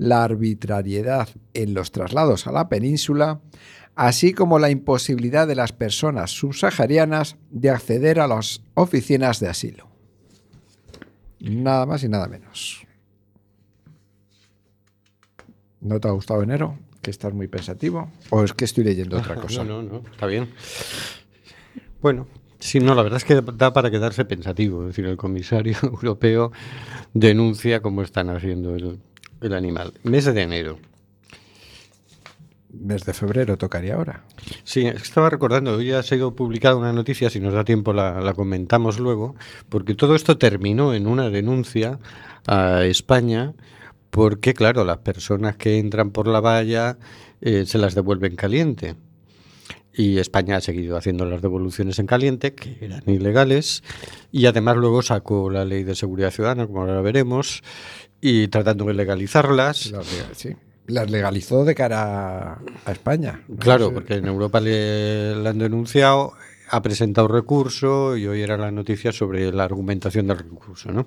[0.00, 3.42] la arbitrariedad en los traslados a la península,
[3.94, 9.88] así como la imposibilidad de las personas subsaharianas de acceder a las oficinas de asilo.
[11.38, 12.86] Nada más y nada menos.
[15.82, 16.78] ¿No te ha gustado enero?
[17.02, 18.10] ¿Que estás muy pensativo?
[18.30, 19.64] ¿O es que estoy leyendo otra cosa?
[19.64, 20.48] No, no, no, está bien.
[22.00, 22.26] Bueno,
[22.58, 24.80] sí, no, la verdad es que da para quedarse pensativo.
[24.80, 26.52] Es decir, el comisario europeo
[27.12, 28.98] denuncia cómo están haciendo el,
[29.40, 29.92] el animal.
[30.02, 30.78] Mes de enero.
[32.72, 34.24] Mes de febrero tocaría ahora.
[34.62, 38.32] Sí, estaba recordando, hoy ha sido publicada una noticia, si nos da tiempo la, la
[38.32, 39.34] comentamos luego,
[39.68, 41.98] porque todo esto terminó en una denuncia
[42.46, 43.54] a España,
[44.10, 46.98] porque claro, las personas que entran por la valla
[47.40, 48.96] eh, se las devuelven caliente.
[49.92, 53.82] Y España ha seguido haciendo las devoluciones en caliente, que eran ilegales,
[54.30, 57.62] y además luego sacó la ley de seguridad ciudadana, como ahora veremos,
[58.20, 59.90] y tratando de legalizarlas.
[59.90, 60.50] Las, lega- sí.
[60.86, 63.42] Las legalizó de cara a España.
[63.48, 66.32] No Claro, porque en Europa le, le han denunciado,
[66.68, 71.06] ha presentado recurso y hoy era la noticia sobre la argumentación del recurso, ¿no?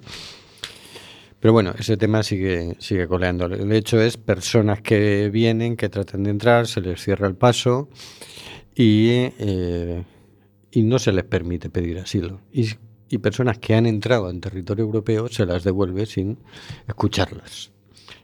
[1.39, 3.47] Pero bueno, ese tema sigue, sigue coleando.
[3.47, 7.89] El hecho es personas que vienen, que tratan de entrar, se les cierra el paso
[8.73, 10.03] y, eh,
[10.71, 12.39] y no se les permite pedir asilo.
[12.53, 12.69] Y,
[13.13, 16.39] y personas que han entrado en territorio europeo se las devuelve sin
[16.87, 17.71] escucharlas.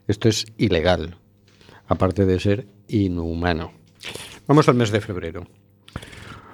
[0.08, 1.17] Esto es ilegal,
[1.88, 3.71] aparte de ser inhumano.
[4.47, 5.45] Vamos al mes de febrero.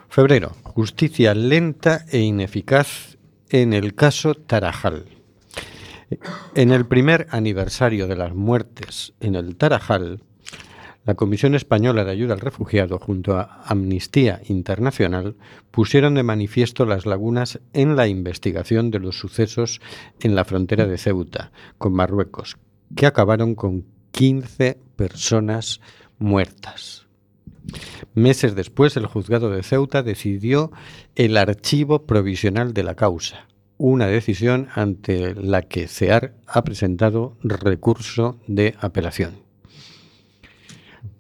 [0.10, 3.18] Febrero, justicia lenta e ineficaz
[3.50, 5.06] en el caso Tarajal.
[6.56, 10.24] En el primer aniversario de las muertes en el Tarajal,
[11.06, 15.36] la Comisión Española de Ayuda al Refugiado junto a Amnistía Internacional
[15.70, 19.82] pusieron de manifiesto las lagunas en la investigación de los sucesos
[20.20, 22.58] en la frontera de Ceuta con Marruecos,
[22.96, 25.80] que acabaron con 15 personas
[26.18, 27.06] muertas.
[28.16, 30.72] Meses después, el juzgado de Ceuta decidió
[31.16, 38.40] el archivo provisional de la causa, una decisión ante la que CEAR ha presentado recurso
[38.48, 39.45] de apelación.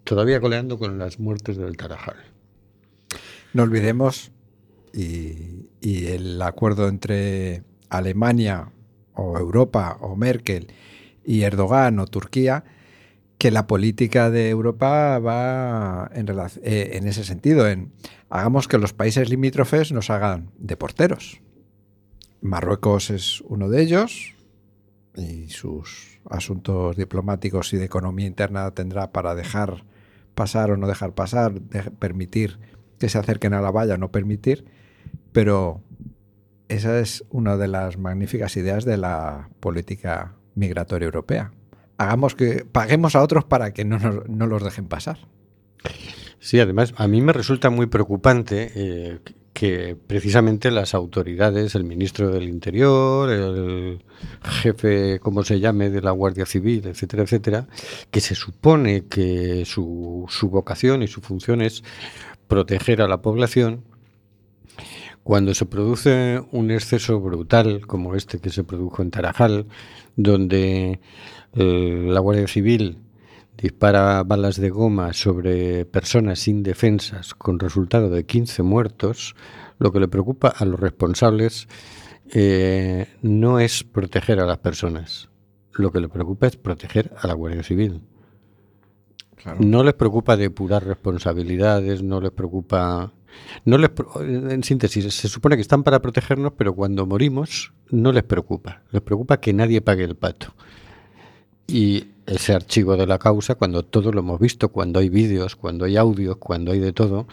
[0.05, 2.17] Todavía coleando con las muertes del Tarajal.
[3.53, 4.31] No olvidemos,
[4.93, 8.71] y, el acuerdo entre Alemania
[9.15, 10.67] o Europa o Merkel
[11.25, 12.63] y Erdogan o Turquía,
[13.39, 16.29] que la política de Europa va en,
[16.61, 17.91] eh, en ese sentido, en
[18.29, 21.41] hagamos que los países limítrofes nos hagan de porteros.
[22.41, 24.35] Marruecos es uno de ellos
[25.15, 29.83] y sus asuntos diplomáticos y de economía interna tendrá para dejar
[30.35, 31.53] pasar o no dejar pasar,
[31.99, 32.59] permitir
[32.99, 34.65] que se acerquen a la valla o no permitir,
[35.31, 35.81] pero
[36.67, 41.51] esa es una de las magníficas ideas de la política migratoria europea.
[41.97, 45.17] Hagamos que paguemos a otros para que no, nos- no los dejen pasar.
[46.39, 49.19] Sí, además, a mí me resulta muy preocupante eh,
[49.55, 54.03] que precisamente las autoridades, el ministro del Interior, el
[54.43, 57.67] jefe, como se llame, de la Guardia Civil, etcétera, etcétera,
[58.11, 61.85] que se supone que su, su vocación y su función es
[62.49, 63.85] proteger a la población,
[65.23, 69.67] cuando se produce un exceso brutal como este que se produjo en Tarajal,
[70.17, 70.99] donde
[71.53, 72.97] eh, la Guardia Civil
[73.57, 79.35] dispara balas de goma sobre personas indefensas con resultado de 15 muertos,
[79.79, 81.67] lo que le preocupa a los responsables
[82.33, 85.29] eh, no es proteger a las personas,
[85.73, 88.01] lo que le preocupa es proteger a la Guardia Civil.
[89.35, 89.59] Claro.
[89.61, 93.11] No les preocupa depurar responsabilidades, no les preocupa...
[93.65, 93.91] No les,
[94.21, 98.83] en síntesis, se supone que están para protegernos, pero cuando morimos no les preocupa.
[98.91, 100.53] Les preocupa que nadie pague el pato.
[101.67, 105.85] Y ese archivo de la causa, cuando todo lo hemos visto, cuando hay vídeos, cuando
[105.85, 107.27] hay audios, cuando hay de todo,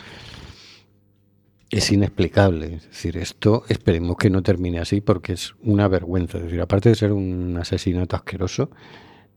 [1.71, 2.75] es inexplicable.
[2.75, 6.39] Es decir, esto esperemos que no termine así porque es una vergüenza.
[6.39, 8.71] Es decir, aparte de ser un asesinato asqueroso,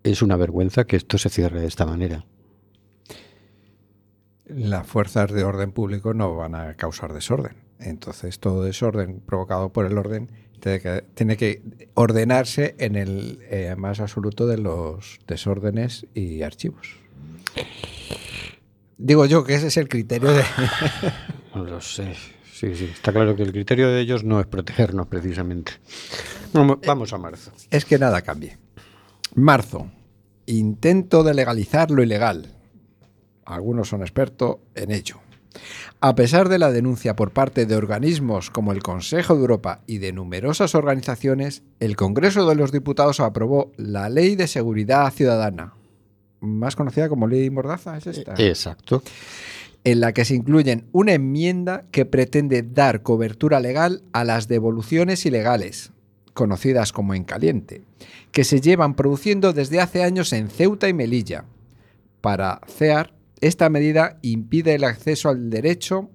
[0.03, 2.25] es una vergüenza que esto se cierre de esta manera.
[4.45, 7.55] Las fuerzas de orden público no van a causar desorden.
[7.79, 11.61] Entonces, todo desorden provocado por el orden tiene que, tiene que
[11.93, 16.97] ordenarse en el eh, más absoluto de los desórdenes y archivos.
[18.97, 20.43] Digo yo que ese es el criterio de...
[21.55, 22.13] No lo sé.
[22.51, 22.85] Sí, sí.
[22.85, 25.73] Está claro que el criterio de ellos no es protegernos precisamente.
[26.53, 27.51] Vamos, vamos a marzo.
[27.69, 28.57] es que nada cambie.
[29.35, 29.89] Marzo.
[30.47, 32.53] Intento de legalizar lo ilegal.
[33.45, 35.19] Algunos son expertos en ello.
[36.01, 39.97] A pesar de la denuncia por parte de organismos como el Consejo de Europa y
[39.99, 45.73] de numerosas organizaciones, el Congreso de los Diputados aprobó la Ley de Seguridad Ciudadana,
[46.41, 48.35] más conocida como Ley Mordaza, ¿es esta?
[48.37, 49.01] Exacto.
[49.83, 55.25] en la que se incluyen una enmienda que pretende dar cobertura legal a las devoluciones
[55.25, 55.91] ilegales,
[56.33, 57.81] conocidas como en caliente,
[58.31, 61.45] que se llevan produciendo desde hace años en Ceuta y Melilla.
[62.21, 66.10] Para CEAR, esta medida impide el acceso al derecho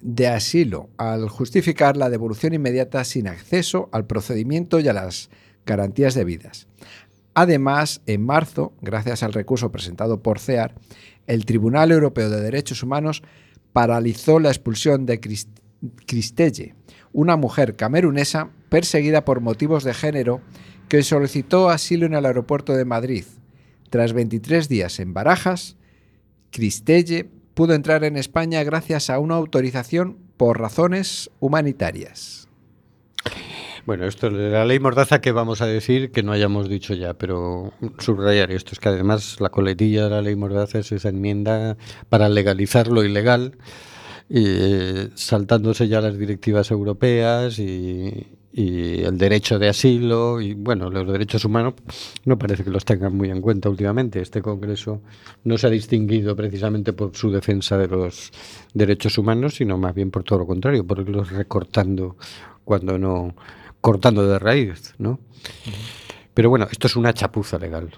[0.00, 5.30] de asilo al justificar la devolución inmediata sin acceso al procedimiento y a las
[5.64, 6.66] garantías debidas.
[7.34, 10.74] Además, en marzo, gracias al recurso presentado por CEAR,
[11.26, 13.22] el Tribunal Europeo de Derechos Humanos
[13.72, 15.60] paralizó la expulsión de Crist-
[16.06, 16.74] Cristelle,
[17.12, 20.40] una mujer camerunesa perseguida por motivos de género
[20.88, 23.24] que solicitó asilo en el aeropuerto de Madrid.
[23.88, 25.76] Tras 23 días en Barajas,
[26.52, 32.48] Cristelle pudo entrar en España gracias a una autorización por razones humanitarias.
[33.84, 37.14] Bueno, esto de la ley Mordaza que vamos a decir que no hayamos dicho ya,
[37.14, 41.76] pero subrayar esto es que además la coletilla de la ley Mordaza es esa enmienda
[42.08, 43.58] para legalizar lo ilegal,
[44.30, 51.10] eh, saltándose ya las directivas europeas y, y el derecho de asilo y bueno, los
[51.10, 51.74] derechos humanos
[52.26, 54.20] no parece que los tengan muy en cuenta últimamente.
[54.20, 55.00] Este Congreso
[55.44, 58.30] no se ha distinguido precisamente por su defensa de los
[58.74, 62.16] derechos humanos, sino más bien por todo lo contrario, por irlos recortando
[62.64, 63.34] cuando no
[63.80, 65.18] cortando de raíz, ¿no?
[66.34, 67.90] Pero bueno, esto es una chapuza legal.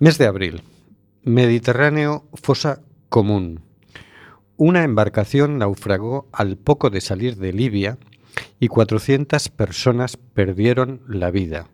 [0.00, 0.62] Mes de abril.
[1.22, 3.60] Mediterráneo, fosa común.
[4.56, 7.98] Una embarcación naufragó al poco de salir de Libia
[8.60, 11.68] y 400 personas perdieron la vida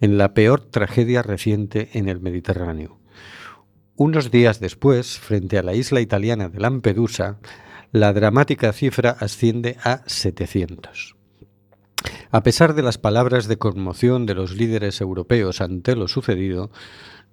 [0.00, 2.98] en la peor tragedia reciente en el Mediterráneo.
[3.96, 7.38] Unos días después, frente a la isla italiana de Lampedusa,
[7.90, 11.16] la dramática cifra asciende a 700.
[12.30, 16.70] A pesar de las palabras de conmoción de los líderes europeos ante lo sucedido,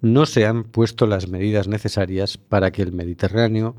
[0.00, 3.76] no se han puesto las medidas necesarias para que el Mediterráneo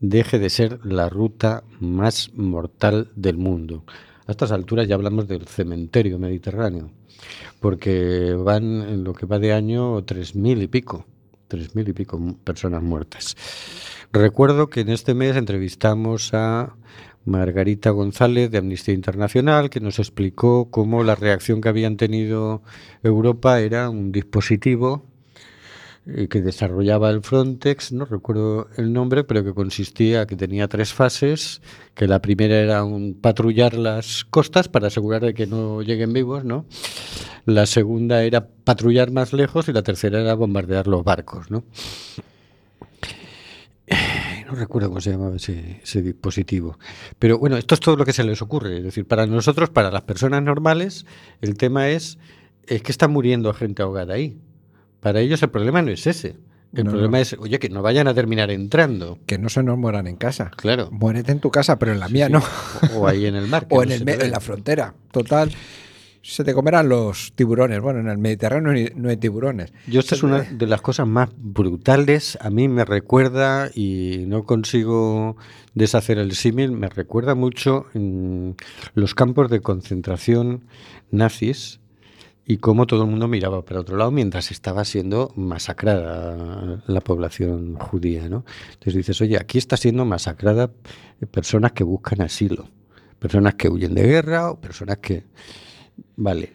[0.00, 3.84] deje de ser la ruta más mortal del mundo.
[4.26, 6.90] A estas alturas ya hablamos del cementerio mediterráneo,
[7.60, 11.04] porque van en lo que va de año tres mil y pico,
[11.46, 13.36] tres mil y pico personas muertas.
[14.12, 16.74] Recuerdo que en este mes entrevistamos a
[17.26, 22.62] Margarita González de Amnistía Internacional, que nos explicó cómo la reacción que habían tenido
[23.02, 25.06] Europa era un dispositivo
[26.04, 31.62] que desarrollaba el Frontex, no recuerdo el nombre, pero que consistía, que tenía tres fases,
[31.94, 36.44] que la primera era un patrullar las costas para asegurar de que no lleguen vivos,
[36.44, 36.66] ¿no?
[37.46, 41.64] La segunda era patrullar más lejos y la tercera era bombardear los barcos, ¿no?
[44.46, 46.78] No recuerdo cómo se llamaba ese, dispositivo.
[47.18, 48.76] Pero bueno, esto es todo lo que se les ocurre.
[48.76, 51.06] Es decir, para nosotros, para las personas normales,
[51.40, 52.18] el tema es,
[52.66, 54.36] es que está muriendo gente ahogada ahí.
[55.04, 56.36] Para ellos el problema no es ese.
[56.74, 57.22] El No, problema no.
[57.22, 59.18] es, oye, que no vayan a terminar entrando.
[59.26, 60.50] Que no se nos mueran en casa.
[60.56, 60.88] Claro.
[60.90, 62.32] Muérete en tu casa, pero en la mía sí.
[62.32, 62.42] no.
[62.96, 63.66] O, o ahí en el mar.
[63.70, 64.94] o no en, el en la frontera.
[65.12, 65.52] Total.
[66.26, 67.80] Se te comerán los tiburones.
[67.82, 69.72] Bueno, en el Mediterráneo no hay- no hay tiburones.
[69.86, 72.38] Yo esta es una de las cosas más brutales.
[72.40, 75.36] A mí me recuerda, y no consigo
[75.74, 78.56] deshacer el símil, me recuerda mucho en
[78.94, 80.64] los campos de concentración
[81.10, 81.78] nazis
[82.46, 87.76] y cómo todo el mundo miraba para otro lado mientras estaba siendo masacrada la población
[87.76, 88.44] judía, ¿no?
[88.72, 90.70] Entonces dices, oye, aquí está siendo masacrada
[91.30, 92.68] personas que buscan asilo,
[93.18, 95.24] personas que huyen de guerra o personas que...
[96.16, 96.52] Vale.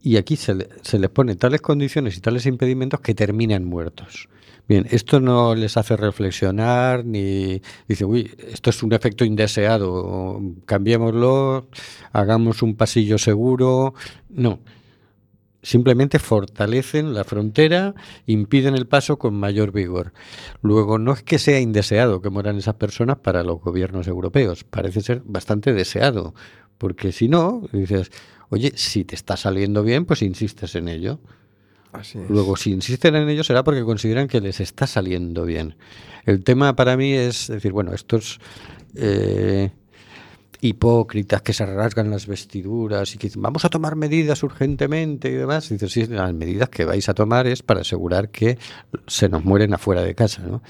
[0.00, 4.28] Y aquí se, le, se les pone tales condiciones y tales impedimentos que terminan muertos.
[4.68, 11.68] Bien, esto no les hace reflexionar ni dice, uy, esto es un efecto indeseado, cambiémoslo,
[12.12, 13.94] hagamos un pasillo seguro.
[14.30, 14.60] No,
[15.64, 17.94] simplemente fortalecen la frontera,
[18.26, 20.12] impiden el paso con mayor vigor.
[20.62, 25.00] Luego, no es que sea indeseado que mueran esas personas para los gobiernos europeos, parece
[25.00, 26.34] ser bastante deseado,
[26.78, 28.12] porque si no, dices,
[28.50, 31.18] oye, si te está saliendo bien, pues insistes en ello.
[32.28, 35.76] Luego, si insisten en ello será porque consideran que les está saliendo bien.
[36.26, 38.40] El tema para mí es decir, bueno, estos
[38.96, 39.70] eh,
[40.68, 45.32] hipócritas que se rasgan las vestiduras y que dicen, vamos a tomar medidas urgentemente y
[45.32, 45.70] demás.
[45.70, 48.58] Y dices, sí, las medidas que vais a tomar es para asegurar que
[49.06, 50.62] se nos mueren afuera de casa, ¿no?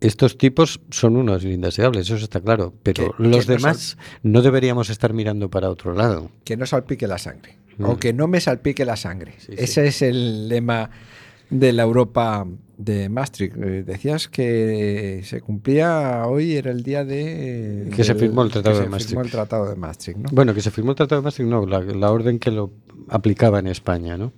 [0.00, 4.88] Estos tipos son unos indeseables, eso está claro, pero Que- los que demás no deberíamos
[4.88, 6.30] estar mirando para otro lado.
[6.44, 7.58] Que no salpique la sangre.
[7.76, 7.84] Mm.
[7.84, 9.34] O que no me salpique la sangre.
[9.48, 10.90] Ese es el lema
[11.50, 12.46] de la Europa
[12.78, 13.56] de Maastricht.
[13.56, 17.90] Eh, Decías que se cumplía hoy, era el día de...
[17.94, 19.08] Que se firmó el Tratado que de se Maastricht.
[19.10, 20.28] firmó el Tratado de Maastricht, ¿no?
[20.32, 22.70] Bueno, que se firmó el Tratado de Maastricht, no, la, la orden que lo
[23.08, 24.32] aplicaba en España, ¿no?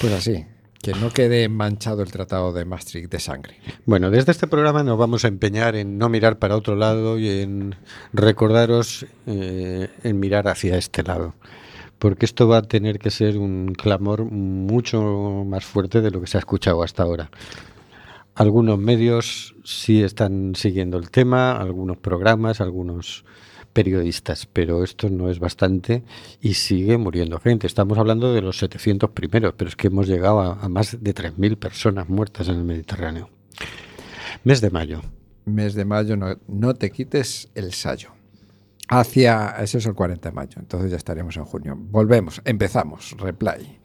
[0.00, 0.46] Pues así,
[0.80, 3.56] que no quede manchado el Tratado de Maastricht de sangre.
[3.84, 7.28] Bueno, desde este programa nos vamos a empeñar en no mirar para otro lado y
[7.28, 7.74] en
[8.12, 11.34] recordaros eh, en mirar hacia este lado.
[12.02, 16.26] Porque esto va a tener que ser un clamor mucho más fuerte de lo que
[16.26, 17.30] se ha escuchado hasta ahora.
[18.34, 23.24] Algunos medios sí están siguiendo el tema, algunos programas, algunos
[23.72, 26.02] periodistas, pero esto no es bastante
[26.40, 27.68] y sigue muriendo gente.
[27.68, 31.56] Estamos hablando de los 700 primeros, pero es que hemos llegado a, más de 3.000
[31.56, 33.30] personas muertas en el Mediterráneo.
[34.42, 35.02] Mes de mayo.
[35.44, 38.10] Mes de mayo, no, no te quites el sayo.
[38.94, 41.74] Hacia, ese es el 40 de mayo, entonces ya estaremos en junio.
[41.78, 43.80] Volvemos, empezamos, reply.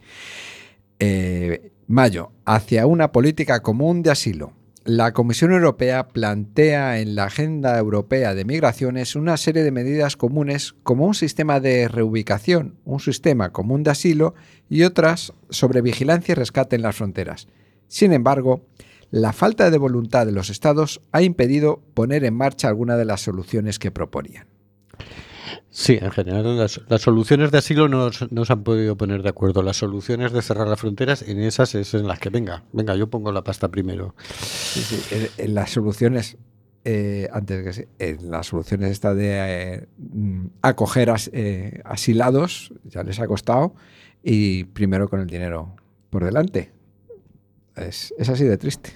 [0.98, 4.52] Eh, mayo, hacia una política común de asilo.
[4.84, 10.74] La Comisión Europea plantea en la Agenda Europea de Migraciones una serie de medidas comunes
[10.82, 14.34] como un sistema de reubicación, un sistema común de asilo
[14.68, 17.48] y otras sobre vigilancia y rescate en las fronteras.
[17.86, 18.66] Sin embargo,
[19.10, 23.22] la falta de voluntad de los Estados ha impedido poner en marcha alguna de las
[23.22, 24.57] soluciones que proponían.
[25.70, 29.62] Sí, en general las, las soluciones de asilo no, se han podido poner de acuerdo.
[29.62, 33.08] Las soluciones de cerrar las fronteras, en esas es en las que venga, venga, yo
[33.08, 34.14] pongo la pasta primero.
[34.40, 36.36] Sí, sí, en- en las soluciones,
[36.84, 39.86] eh, antes que se- en las soluciones esta de eh,
[40.62, 43.74] acoger as- eh, asilados, ya les ha costado,
[44.22, 45.76] y primero con el dinero
[46.10, 46.72] por delante.
[47.76, 48.92] Es, es así de triste.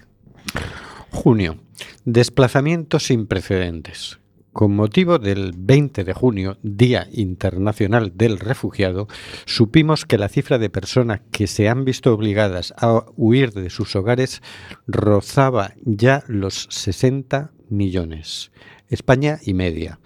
[1.10, 1.56] Junio.
[2.04, 4.18] Desplazamientos sin precedentes.
[4.52, 9.08] Con motivo del 20 de junio, Día Internacional del Refugiado,
[9.46, 13.96] supimos que la cifra de personas que se han visto obligadas a huir de sus
[13.96, 14.42] hogares
[14.86, 18.52] rozaba ya los 60 millones.
[18.90, 20.00] España y media.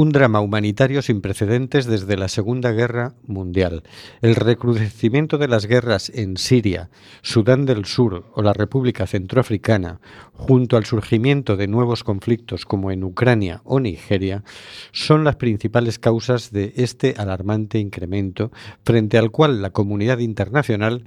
[0.00, 3.82] Un drama humanitario sin precedentes desde la Segunda Guerra Mundial.
[4.22, 6.88] El recrudecimiento de las guerras en Siria,
[7.20, 10.00] Sudán del Sur o la República Centroafricana,
[10.32, 14.42] junto al surgimiento de nuevos conflictos como en Ucrania o Nigeria,
[14.90, 18.50] son las principales causas de este alarmante incremento,
[18.82, 21.04] frente al cual la comunidad internacional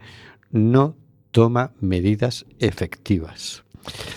[0.52, 0.96] no
[1.32, 3.64] toma medidas efectivas.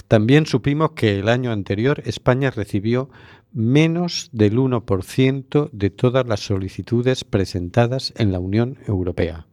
[0.06, 3.08] También supimos que el año anterior España recibió
[3.56, 9.46] menos del 1% de todas las solicitudes presentadas en la Unión Europea.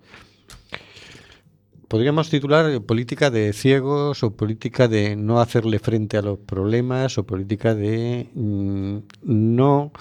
[1.87, 7.17] Podríamos titular eh, política de ciegos o política de no hacerle frente a los problemas
[7.17, 9.91] o política de mm, no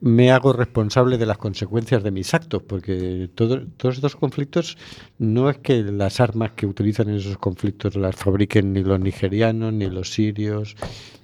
[0.00, 4.76] me hago responsable de las consecuencias de mis actos, porque todo- todos estos conflictos
[5.18, 9.72] no es que las armas que utilizan en esos conflictos las fabriquen ni los nigerianos,
[9.72, 10.74] ni los sirios,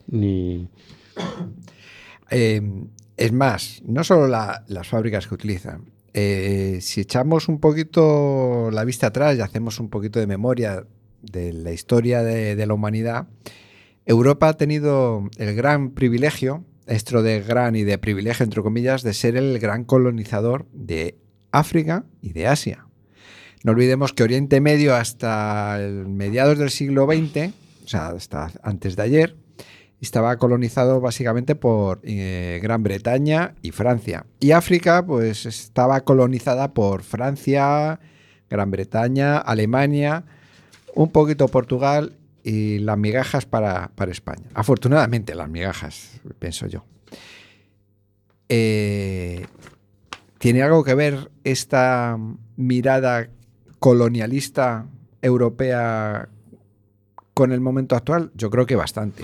[0.06, 0.68] ni...
[2.30, 2.60] Eh,
[3.16, 5.90] es más, no solo la- las fábricas que utilizan.
[6.12, 10.86] Eh, si echamos un poquito la vista atrás y hacemos un poquito de memoria
[11.22, 13.26] de la historia de, la humanidad,
[14.06, 19.12] Europa ha tenido el gran privilegio, esto de gran y de privilegio entre comillas, de
[19.12, 21.18] ser el gran colonizador de
[21.52, 22.86] África y de Asia.
[23.64, 27.52] No olvidemos que Oriente Medio hasta mediados del siglo XX,
[27.84, 29.36] o sea, hasta antes de ayer,
[30.00, 34.26] estaba colonizado básicamente por eh, Gran Bretaña y Francia.
[34.40, 37.98] Y África, pues estaba colonizada por Francia,
[38.50, 40.24] Gran Bretaña, Alemania,
[40.94, 44.44] un poquito Portugal y las migajas para, para España.
[44.54, 46.84] Afortunadamente, las migajas, pienso yo.
[48.48, 49.46] Eh,
[50.38, 52.18] ¿Tiene algo que ver esta
[52.56, 53.28] mirada
[53.78, 54.86] colonialista
[55.22, 56.28] europea
[57.36, 58.30] con el momento actual?
[58.34, 59.22] Yo creo que bastante.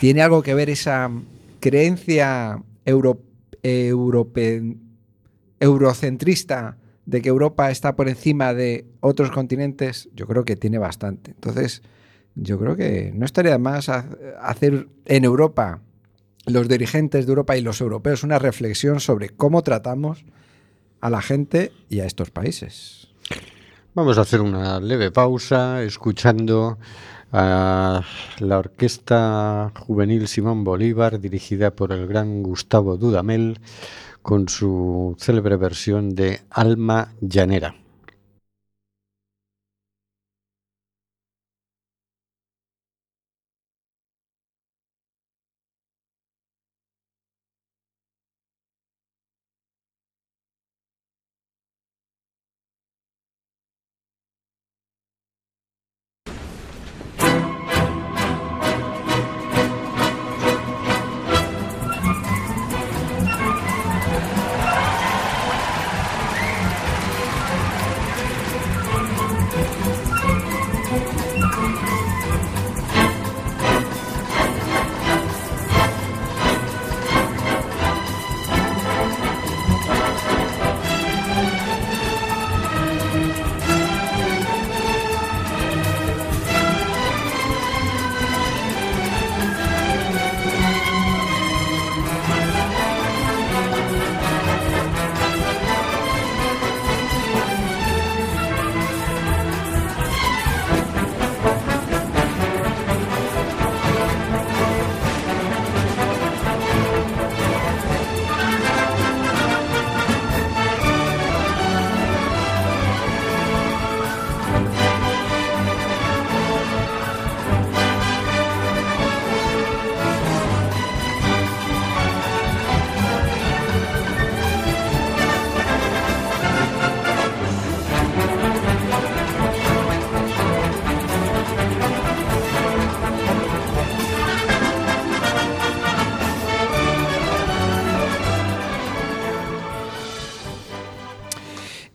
[0.00, 1.08] ¿Tiene algo que ver esa
[1.60, 3.20] creencia euro,
[5.60, 10.08] eurocentrista de que Europa está por encima de otros continentes?
[10.12, 11.30] Yo creo que tiene bastante.
[11.30, 11.82] Entonces,
[12.34, 14.08] yo creo que no estaría más a-
[14.40, 15.82] hacer en Europa,
[16.46, 20.24] los dirigentes de Europa y los europeos, una reflexión sobre cómo tratamos
[21.00, 23.06] a la gente y a estos países.
[23.94, 26.78] Vamos a hacer una leve pausa escuchando
[27.32, 28.02] a
[28.38, 33.58] la Orquesta Juvenil Simón Bolívar dirigida por el gran Gustavo Dudamel
[34.20, 37.81] con su célebre versión de Alma Llanera.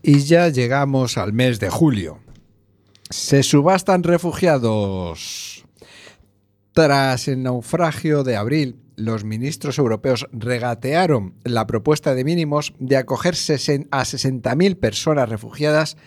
[0.07, 2.19] Y ya llegamos al mes de julio.
[3.09, 5.65] Se subastan refugiados.
[6.71, 13.33] Tras el naufragio de abril, los ministros europeos regatearon la propuesta de mínimos de acoger
[13.33, 15.97] a 60.000 personas refugiadas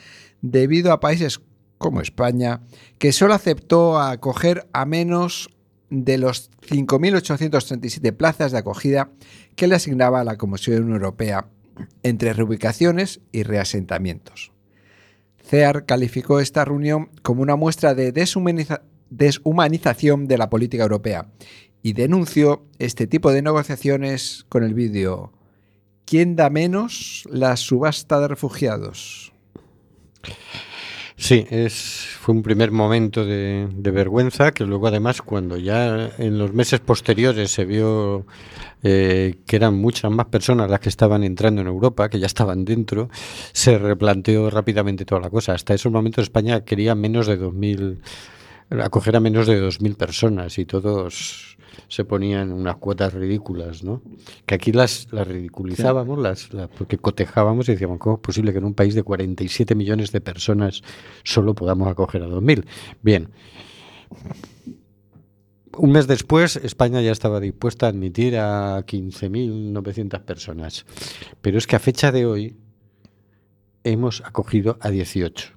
[0.40, 1.42] debido a países
[1.76, 2.62] como España,
[2.96, 5.51] que solo aceptó acoger a menos
[5.90, 9.11] de los 5.837 plazas de acogida
[9.57, 11.48] que le asignaba la Comisión Europea
[12.03, 14.53] entre reubicaciones y reasentamientos.
[15.43, 21.26] CEAR calificó esta reunión como una muestra de deshumaniza- deshumanización de la política europea
[21.83, 25.33] y denunció este tipo de negociaciones con el vídeo
[26.11, 29.33] ¿Quién da menos la subasta de refugiados?
[31.14, 36.53] Sí, es, fue un primer momento de vergüenza que luego además cuando ya en los
[36.53, 38.26] meses posteriores se vio
[38.83, 42.64] eh, que eran muchas más personas las que estaban entrando en Europa, que ya estaban
[42.64, 43.09] dentro,
[43.53, 45.53] se replanteó rápidamente toda la cosa.
[45.55, 48.01] Hasta esos momentos España quería menos de 2.000,
[48.83, 51.57] acoger a menos de 2.000 personas y todos
[51.89, 54.03] se ponían unas cuotas ridículas, ¿no?
[54.47, 58.59] Que aquí las, las ridiculizábamos, las, las- porque cotejábamos y decíamos, ¿cómo es posible que
[58.59, 60.83] en un país de 47 millones de personas
[61.24, 62.64] solo podamos acoger a 2.000?
[63.03, 63.28] Bien.
[65.76, 70.84] Un mes después, España ya estaba dispuesta a admitir a 15.900 personas.
[71.40, 72.56] Pero es que a fecha de hoy
[73.84, 75.48] hemos acogido a 18.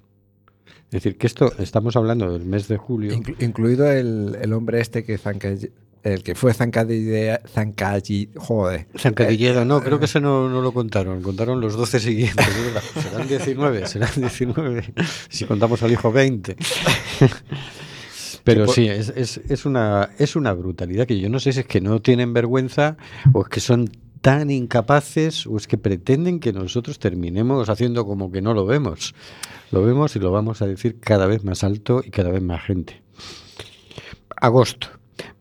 [0.86, 3.12] Es decir, que esto, estamos hablando del mes de julio.
[3.12, 5.58] Inclu- incluido el, el hombre este que zanca-
[6.04, 8.86] el que fue zancadille, zancalli- joder.
[8.96, 12.46] Zancadilledo, no, creo que ese no, no lo contaron, contaron los 12 siguientes.
[13.02, 14.94] Serán 19, serán 19.
[15.28, 16.56] Si contamos al hijo 20.
[18.44, 21.60] Pero por- sí, es, es, es, una, es una brutalidad que yo no sé si
[21.60, 22.96] es que no tienen vergüenza
[23.32, 23.90] o es que son
[24.20, 29.14] tan incapaces o es que pretenden que nosotros terminemos haciendo como que no lo vemos.
[29.70, 32.62] Lo vemos y lo vamos a decir cada vez más alto y cada vez más
[32.62, 33.02] gente.
[34.36, 34.88] Agosto.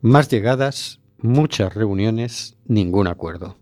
[0.01, 3.57] Más llegadas, muchas reuniones, ningún acuerdo.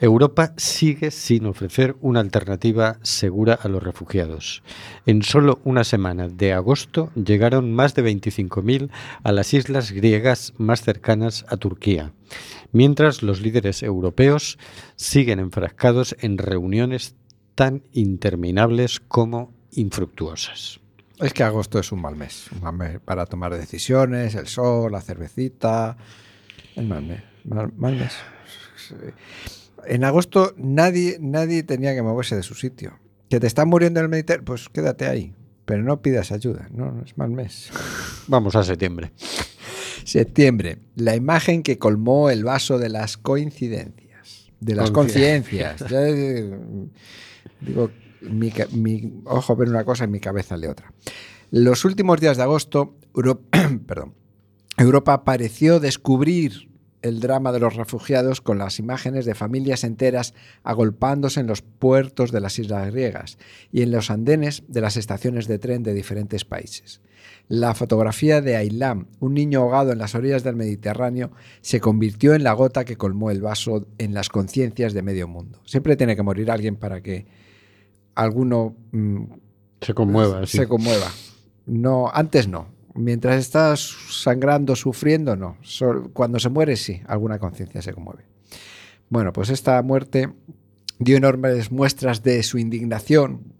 [0.00, 4.62] Europa sigue sin ofrecer una alternativa segura a los refugiados.
[5.06, 8.90] En solo una semana de agosto llegaron más de 25.000
[9.24, 12.12] a las islas griegas más cercanas a Turquía,
[12.70, 14.56] mientras los líderes europeos
[14.94, 17.16] siguen enfrascados en reuniones
[17.56, 20.78] tan interminables como infructuosas.
[21.18, 24.92] Es que agosto es un mal mes, un mal mes para tomar decisiones, el sol,
[24.92, 25.96] la cervecita,
[26.76, 28.12] el mal mes, mal, mal mes.
[29.86, 32.98] En agosto nadie, nadie tenía que moverse de su sitio.
[33.30, 36.90] Que te están muriendo en el Mediterráneo, pues quédate ahí, pero no pidas ayuda, no,
[36.92, 37.70] no es mal mes.
[38.26, 39.12] Vamos a septiembre.
[40.04, 45.82] Septiembre, la imagen que colmó el vaso de las coincidencias, de las conciencias.
[45.90, 46.50] Eh,
[47.60, 47.90] digo,
[48.22, 50.92] mi, mi ojo ve una cosa y mi cabeza lee otra.
[51.50, 53.42] Los últimos días de agosto, Euro-
[53.86, 54.14] perdón,
[54.76, 56.67] Europa pareció descubrir
[57.02, 62.32] el drama de los refugiados con las imágenes de familias enteras agolpándose en los puertos
[62.32, 63.38] de las islas griegas
[63.72, 67.00] y en los andenes de las estaciones de tren de diferentes países.
[67.48, 71.30] La fotografía de Aylam, un niño ahogado en las orillas del Mediterráneo,
[71.62, 75.60] se convirtió en la gota que colmó el vaso en las conciencias de medio mundo.
[75.64, 77.26] Siempre tiene que morir alguien para que
[78.14, 79.24] alguno mm,
[79.80, 80.58] Se conmueva, sí.
[80.58, 81.06] se conmueva.
[81.66, 82.77] No, antes no.
[82.98, 83.80] Mientras estás
[84.10, 85.56] sangrando, sufriendo, no.
[86.12, 88.24] Cuando se muere, sí, alguna conciencia se conmueve.
[89.08, 90.28] Bueno, pues esta muerte
[90.98, 93.54] dio enormes muestras de su indignación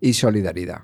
[0.00, 0.82] y solidaridad.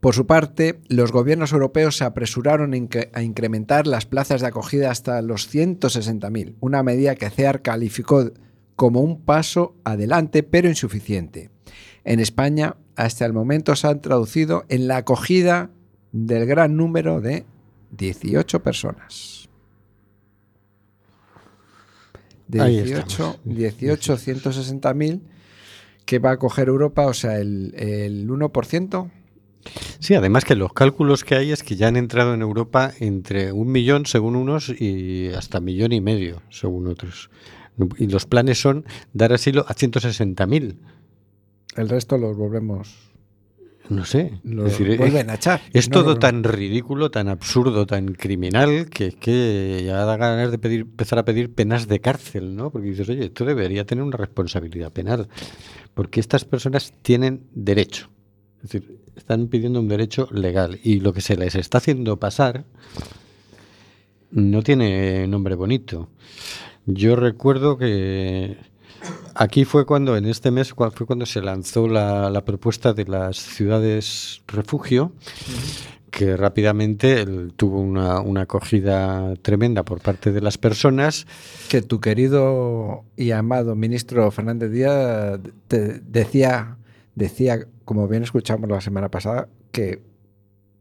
[0.00, 2.72] Por su parte, los gobiernos europeos se apresuraron
[3.12, 8.32] a incrementar las plazas de acogida hasta los 160.000, una medida que CEAR calificó
[8.74, 11.50] como un paso adelante, pero insuficiente.
[12.02, 15.70] En España, hasta el momento se han traducido en la acogida
[16.12, 17.44] del gran número de
[17.92, 19.48] 18 personas.
[22.58, 23.38] Ahí 18, estamos.
[23.44, 25.20] 18 160.000
[26.04, 29.10] que va a acoger Europa, o sea, el, el 1%.
[30.00, 33.52] Sí, además que los cálculos que hay es que ya han entrado en Europa entre
[33.52, 37.30] un millón según unos y hasta millón y medio según otros.
[37.96, 40.76] Y los planes son dar asilo a 160.000.
[41.76, 43.11] El resto los volvemos.
[43.94, 44.40] No sé.
[44.44, 45.60] Lo es decir, vuelven a echar.
[45.72, 46.18] Es No, todo no.
[46.18, 51.24] tan ridículo, tan absurdo, tan criminal, que que ya da ganas de pedir, empezar a
[51.24, 52.70] pedir penas de cárcel, ¿no?
[52.70, 55.28] Porque dices, oye, esto debería tener una responsabilidad penal.
[55.94, 58.08] Porque estas personas tienen derecho.
[58.62, 60.78] Es decir, están pidiendo un derecho legal.
[60.82, 62.64] Y lo que se les está haciendo pasar
[64.30, 66.08] no tiene nombre bonito.
[66.86, 68.56] Yo recuerdo que
[69.34, 74.42] aquí fue cuando, en este mes, fue cuando se lanzó la, propuesta de las ciudades
[74.46, 75.12] refugio,
[76.10, 77.24] que rápidamente
[77.56, 81.26] tuvo una, acogida tremenda por parte de las personas.
[81.68, 86.76] Que tu querido y amado ministro Fernández Díaz decía,
[87.14, 90.02] decía, como bien escuchamos la semana pasada, que,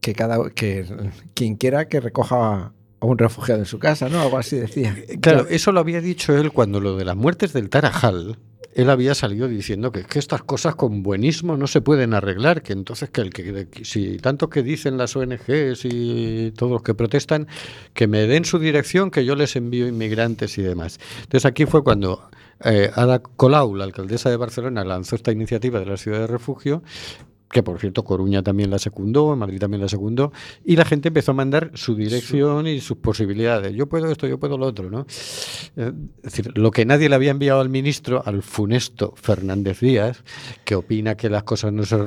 [0.02, 0.86] que cada que
[1.34, 4.22] quien quiera que recoja a un refugiado en su casa, ¿no?
[4.22, 4.96] Algo así decía.
[5.20, 8.38] Claro, eso lo había dicho él cuando lo de las muertes del Tarajal.
[8.74, 12.72] Él había salido diciendo que, que estas cosas con buenismo no se pueden arreglar, que
[12.72, 16.94] entonces que el que que si tanto que dicen las ONGs y todos los que
[16.94, 17.48] protestan,
[17.94, 21.00] que me den su dirección, que yo les envío inmigrantes y demás.
[21.24, 22.30] Entonces aquí fue cuando
[22.64, 26.82] eh, Ada Colau, la alcaldesa de Barcelona, lanzó esta iniciativa de la ciudad de refugio
[27.52, 30.32] que por cierto Coruña también la secundó, Madrid también la secundó,
[30.64, 33.74] y la gente empezó a mandar su dirección y sus posibilidades.
[33.76, 35.02] Yo puedo esto, yo puedo lo otro, ¿no?
[35.76, 35.92] Eh,
[36.24, 40.24] Es decir, lo que nadie le había enviado al ministro, al funesto Fernández Díaz,
[40.64, 41.98] que opina que las cosas no se,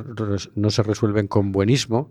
[0.54, 2.08] no se resuelven con buenismo,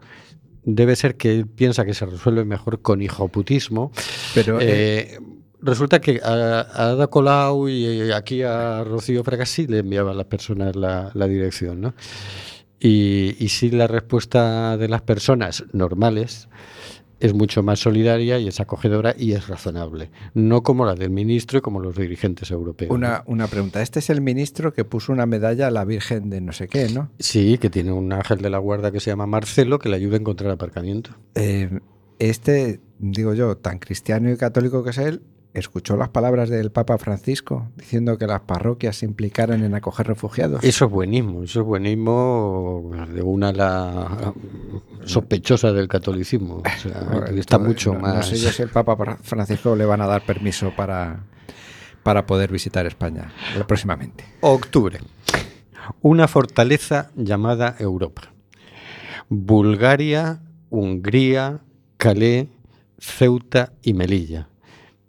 [0.64, 3.92] debe ser que él piensa que se resuelve mejor con hijoputismo.
[4.34, 5.18] Pero, Eh,
[5.66, 10.76] Resulta que a, a Ada Colau y aquí a Rocío Fracasí le enviaban las personas
[10.76, 11.94] la, la dirección, ¿no?
[12.84, 16.50] Y, y sí, la respuesta de las personas normales
[17.22, 20.12] es mucho más solidaria y es acogedora y es razonable.
[20.34, 22.92] No como la del ministro y como los dirigentes europeos.
[22.92, 23.82] Una, una pregunta.
[23.82, 26.90] Este es el ministro que puso una medalla a la Virgen de no sé qué,
[26.90, 27.10] ¿no?
[27.20, 30.18] Sí, que tiene un ángel de la guarda que se llama Marcelo que le ayuda
[30.18, 31.12] a encontrar aparcamiento.
[31.36, 31.80] Eh,
[32.20, 35.22] este, digo yo, tan cristiano y católico que es él,
[35.54, 40.64] escuchó las palabras del Papa Francisco diciendo que las parroquias se implicaran en acoger refugiados.
[40.64, 44.34] Eso es buenismo, eso es buenismo de una la
[45.06, 46.56] sospechosa del catolicismo.
[46.66, 48.16] O sea, Bueno, que está mucho no- más.
[48.16, 51.24] No sé yo si el Papa Fra- Francisco le van a dar permiso para,
[52.02, 53.32] para poder visitar España
[53.68, 54.26] próximamente.
[54.42, 55.00] Octubre.
[56.02, 58.32] Una fortaleza llamada Europa.
[59.30, 61.60] Bulgaria, Hungría,
[61.98, 62.48] Calais,
[62.98, 64.48] Ceuta y Melilla.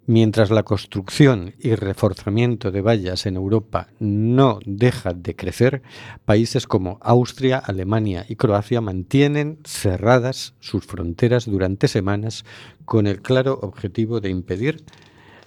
[0.07, 5.83] Mientras la construcción y reforzamiento de vallas en Europa no deja de crecer,
[6.27, 12.45] países como Austria, Alemania y Croacia mantienen cerradas sus fronteras durante semanas
[12.85, 14.85] con el claro objetivo de impedir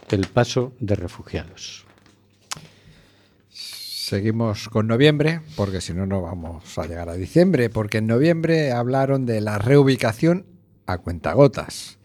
[0.09, 1.85] el paso de refugiados.
[3.51, 8.71] Seguimos con noviembre, porque si no, no vamos a llegar a diciembre, porque en noviembre
[8.71, 10.47] hablaron de la reubicación
[10.87, 11.99] a cuentagotas.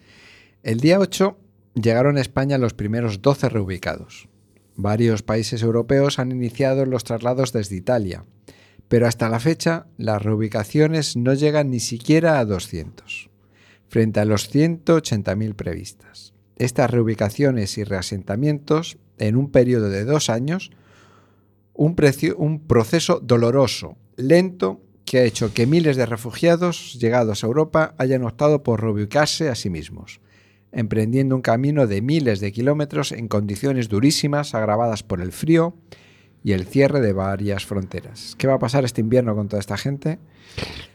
[0.63, 1.39] El día 8
[1.75, 4.29] llegaron a España los primeros 12 reubicados.
[4.77, 8.25] Varios países europeos han iniciado los traslados desde Italia,
[8.89, 13.31] pero hasta la fecha las reubicaciones no llegan ni siquiera a 200,
[13.89, 16.35] frente a los 180.000 previstas.
[16.57, 20.70] Estas reubicaciones y reasentamientos, en un periodo de dos años,
[21.75, 21.97] un,
[22.37, 28.25] un proceso doloroso, lento, que ha hecho que miles de refugiados llegados a Europa hayan
[28.25, 30.20] optado por reubicarse a sí mismos
[30.73, 35.75] emprendiendo un camino de miles de kilómetros en condiciones durísimas agravadas por el frío
[36.45, 38.35] y el cierre de varias fronteras.
[38.37, 40.18] ¿Qué va a pasar este invierno con toda esta gente?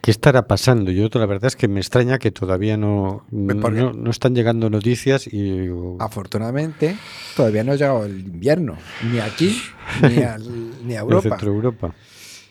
[0.02, 0.92] ¿Qué estará pasando?
[0.92, 5.28] Yo la verdad es que me extraña que todavía no, no, no están llegando noticias
[5.28, 5.70] y...
[6.00, 6.98] Afortunadamente,
[7.36, 8.78] todavía no ha llegado el invierno,
[9.10, 9.62] ni aquí,
[10.02, 11.28] ni, al, ni a Europa.
[11.28, 11.96] En Centro Europa.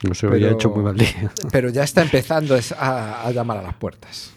[0.07, 1.33] No se había hecho muy mal día.
[1.53, 4.33] Pero ya está empezando a, a llamar a las puertas.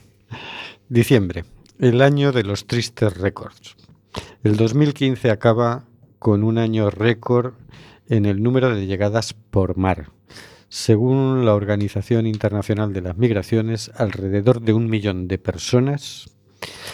[0.88, 1.44] Diciembre
[1.80, 3.78] el año de los tristes récords.
[4.44, 5.86] El 2015 acaba
[6.20, 7.54] con un año récord
[8.10, 10.12] en el número de llegadas por mar.
[10.68, 16.30] Según la Organización Internacional de las Migraciones, alrededor de un millón de personas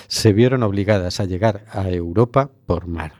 [0.07, 3.13] se vieron obligadas a llegar a Europa por mar.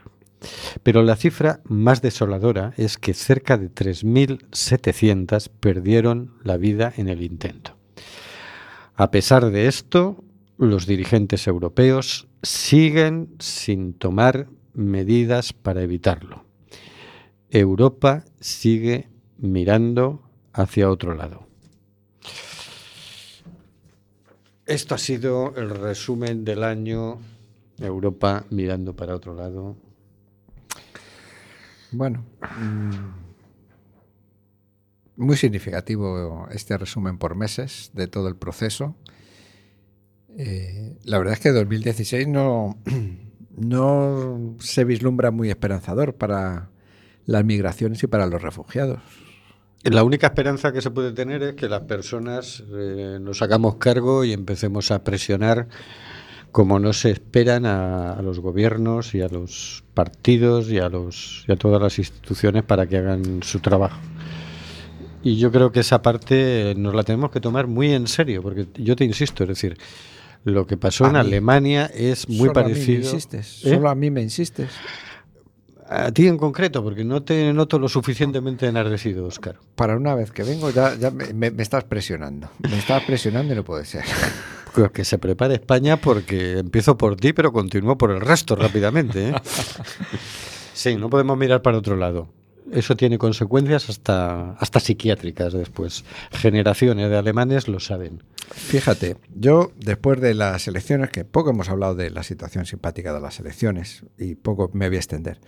[0.83, 7.23] Pero la cifra más desoladora es que cerca de 3.700 perdieron la vida en el
[7.23, 7.75] intento.
[8.93, 10.23] A pesar de esto,
[10.57, 16.45] los dirigentes europeos siguen sin tomar medidas para evitarlo.
[17.49, 20.21] Europa sigue mirando
[20.53, 21.47] hacia otro lado.
[24.65, 27.19] Esto ha sido el resumen del año
[27.77, 29.75] Europa mirando para otro lado.
[31.91, 32.25] Bueno,
[35.15, 38.95] muy significativo este resumen por meses de todo el proceso.
[40.37, 42.77] Eh, la verdad es que 2016 no,
[43.57, 46.69] no se vislumbra muy esperanzador para
[47.25, 48.99] las migraciones y para los refugiados.
[49.83, 54.23] La única esperanza que se puede tener es que las personas eh, nos hagamos cargo
[54.23, 55.67] y empecemos a presionar
[56.51, 61.43] como no se esperan a, a, los gobiernos y a los partidos y a, los,
[61.47, 63.99] y a todas las instituciones para que hagan su trabajo.
[65.21, 68.67] Y yo creo que esa parte nos la tenemos que tomar muy en serio, porque
[68.75, 69.77] yo te insisto, es decir,
[70.45, 71.19] lo que pasó A en mí.
[71.19, 72.99] Alemania es muy Solo a mí me parecido.
[73.11, 73.69] insistes, ¿Eh?
[73.75, 74.69] Solo a mí me insistes.
[75.87, 79.57] A ti en concreto, porque no te noto lo suficientemente enardecido, Oscar.
[79.75, 82.49] Para una vez que vengo ya, ya me, me- me estás presionando.
[82.63, 84.03] Me estás presionando y no puede ser.
[84.73, 89.29] Pues que se prepare España porque empiezo por ti, pero continúo por el resto rápidamente.
[89.29, 89.33] ¿eh?
[90.73, 92.27] Sí, no podemos mirar para otro lado.
[92.71, 96.03] Eso tiene consecuencias hasta, hasta psiquiátricas después.
[96.31, 98.23] Generaciones de alemanes lo saben.
[98.51, 103.21] Fíjate, yo después de las elecciones, que poco hemos hablado de la situación simpática de
[103.21, 105.39] las elecciones y poco me voy a extender,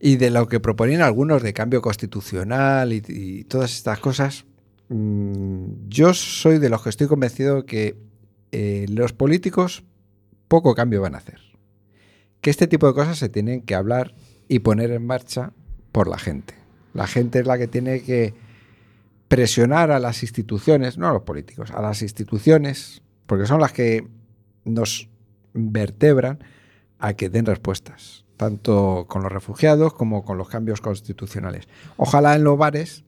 [0.00, 4.44] y de lo que proponían algunos de cambio constitucional y, todas estas cosas,
[4.88, 7.96] mmm, yo soy de los que estoy convencido que
[8.52, 9.84] eh, los políticos
[10.48, 11.40] poco cambio van a hacer.
[12.40, 14.14] Que este tipo de cosas se tienen que hablar
[14.46, 15.52] y poner en marcha
[15.94, 16.54] por la gente.
[16.92, 18.34] La gente es la que tiene que
[19.28, 24.04] presionar a las instituciones, no a los políticos, a las instituciones, porque son las que
[24.64, 25.08] nos
[25.52, 26.42] vertebran
[26.98, 31.68] a que den respuestas, tanto con los refugiados como con los cambios constitucionales.
[31.96, 33.04] Ojalá en los bares,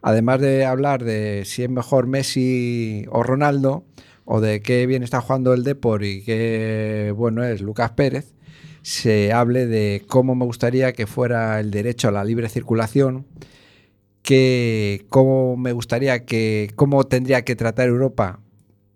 [0.00, 3.84] además de hablar de si es mejor Messi o Ronaldo,
[4.24, 8.32] o de qué bien está jugando el Depor y qué bueno es Lucas Pérez,
[8.82, 13.26] se hable de cómo me gustaría que fuera el derecho a la libre circulación,
[15.08, 18.40] cómo me gustaría que cómo tendría que tratar Europa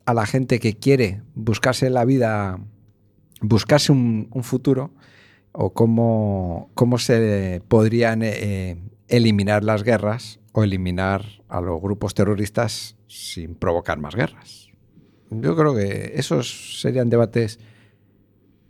[0.06, 2.60] a la gente que quiere buscarse la vida,
[3.40, 4.92] buscarse un, un futuro,
[5.56, 8.76] o cómo, cómo se podrían eh,
[9.08, 14.68] eliminar las guerras o eliminar a los grupos terroristas sin provocar más guerras.
[15.30, 17.60] Yo creo que esos serían debates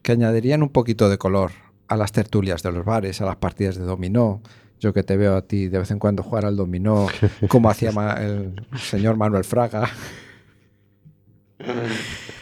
[0.04, 1.50] que añadirían un poquito de color
[1.88, 4.42] a las tertulias de los bares, a las partidas de dominó.
[4.78, 7.06] Yo que te veo a ti de vez en cuando jugar al dominó,
[7.48, 7.90] como hacía
[8.20, 9.88] el señor Manuel Fraga.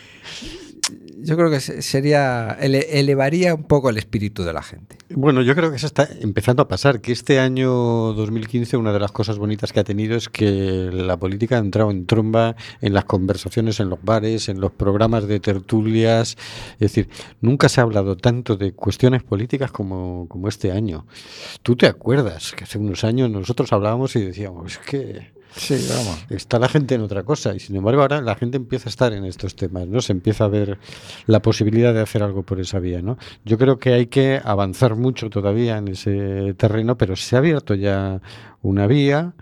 [1.23, 4.97] yo creo que sería ele, elevaría un poco el espíritu de la gente.
[5.11, 7.71] Bueno, yo creo que eso está empezando a pasar, que este año
[8.13, 11.91] 2015 una de las cosas bonitas que ha tenido es que la política ha entrado
[11.91, 16.37] en tromba en las conversaciones en los bares, en los programas de tertulias,
[16.75, 17.09] es decir,
[17.41, 21.07] nunca se ha hablado tanto de cuestiones políticas como, como este año.
[21.63, 26.25] Tú te acuerdas que hace unos años nosotros hablábamos y decíamos, es que Sí, vamos.
[26.31, 29.13] Está la gente en otra cosa y sin embargo ahora la gente empieza a estar
[29.13, 30.01] en estos temas, ¿no?
[30.01, 30.79] Se empieza a ver
[31.27, 33.19] la posibilidad de hacer algo por esa vía, ¿no?
[33.45, 37.75] Yo creo que hay que avanzar mucho todavía en ese terreno, pero se ha abierto
[37.75, 38.21] ya
[38.63, 39.35] una vía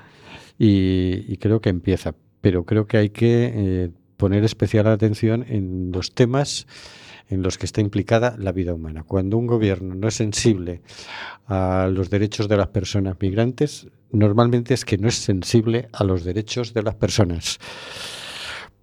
[0.58, 2.14] y, creo que empieza.
[2.40, 6.66] Pero creo que hay que eh, poner especial atención en los temas
[7.28, 9.04] en los que está implicada la vida humana.
[9.04, 10.82] Cuando un gobierno no es sensible
[11.46, 16.24] a los derechos de las personas migrantes, normalmente es que no es sensible a los
[16.24, 17.58] derechos de las personas.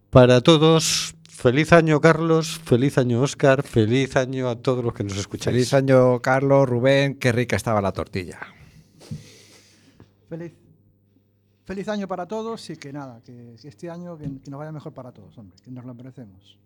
[0.09, 5.17] Para todos, feliz año Carlos, feliz año Oscar, feliz año a todos los que nos
[5.17, 5.55] escucháis.
[5.55, 8.39] Feliz año Carlos, Rubén, qué rica estaba la tortilla.
[10.29, 10.53] Feliz,
[11.65, 14.71] feliz año para todos y que nada, que, que este año que, que nos vaya
[14.71, 16.57] mejor para todos, hombre, que nos lo merecemos.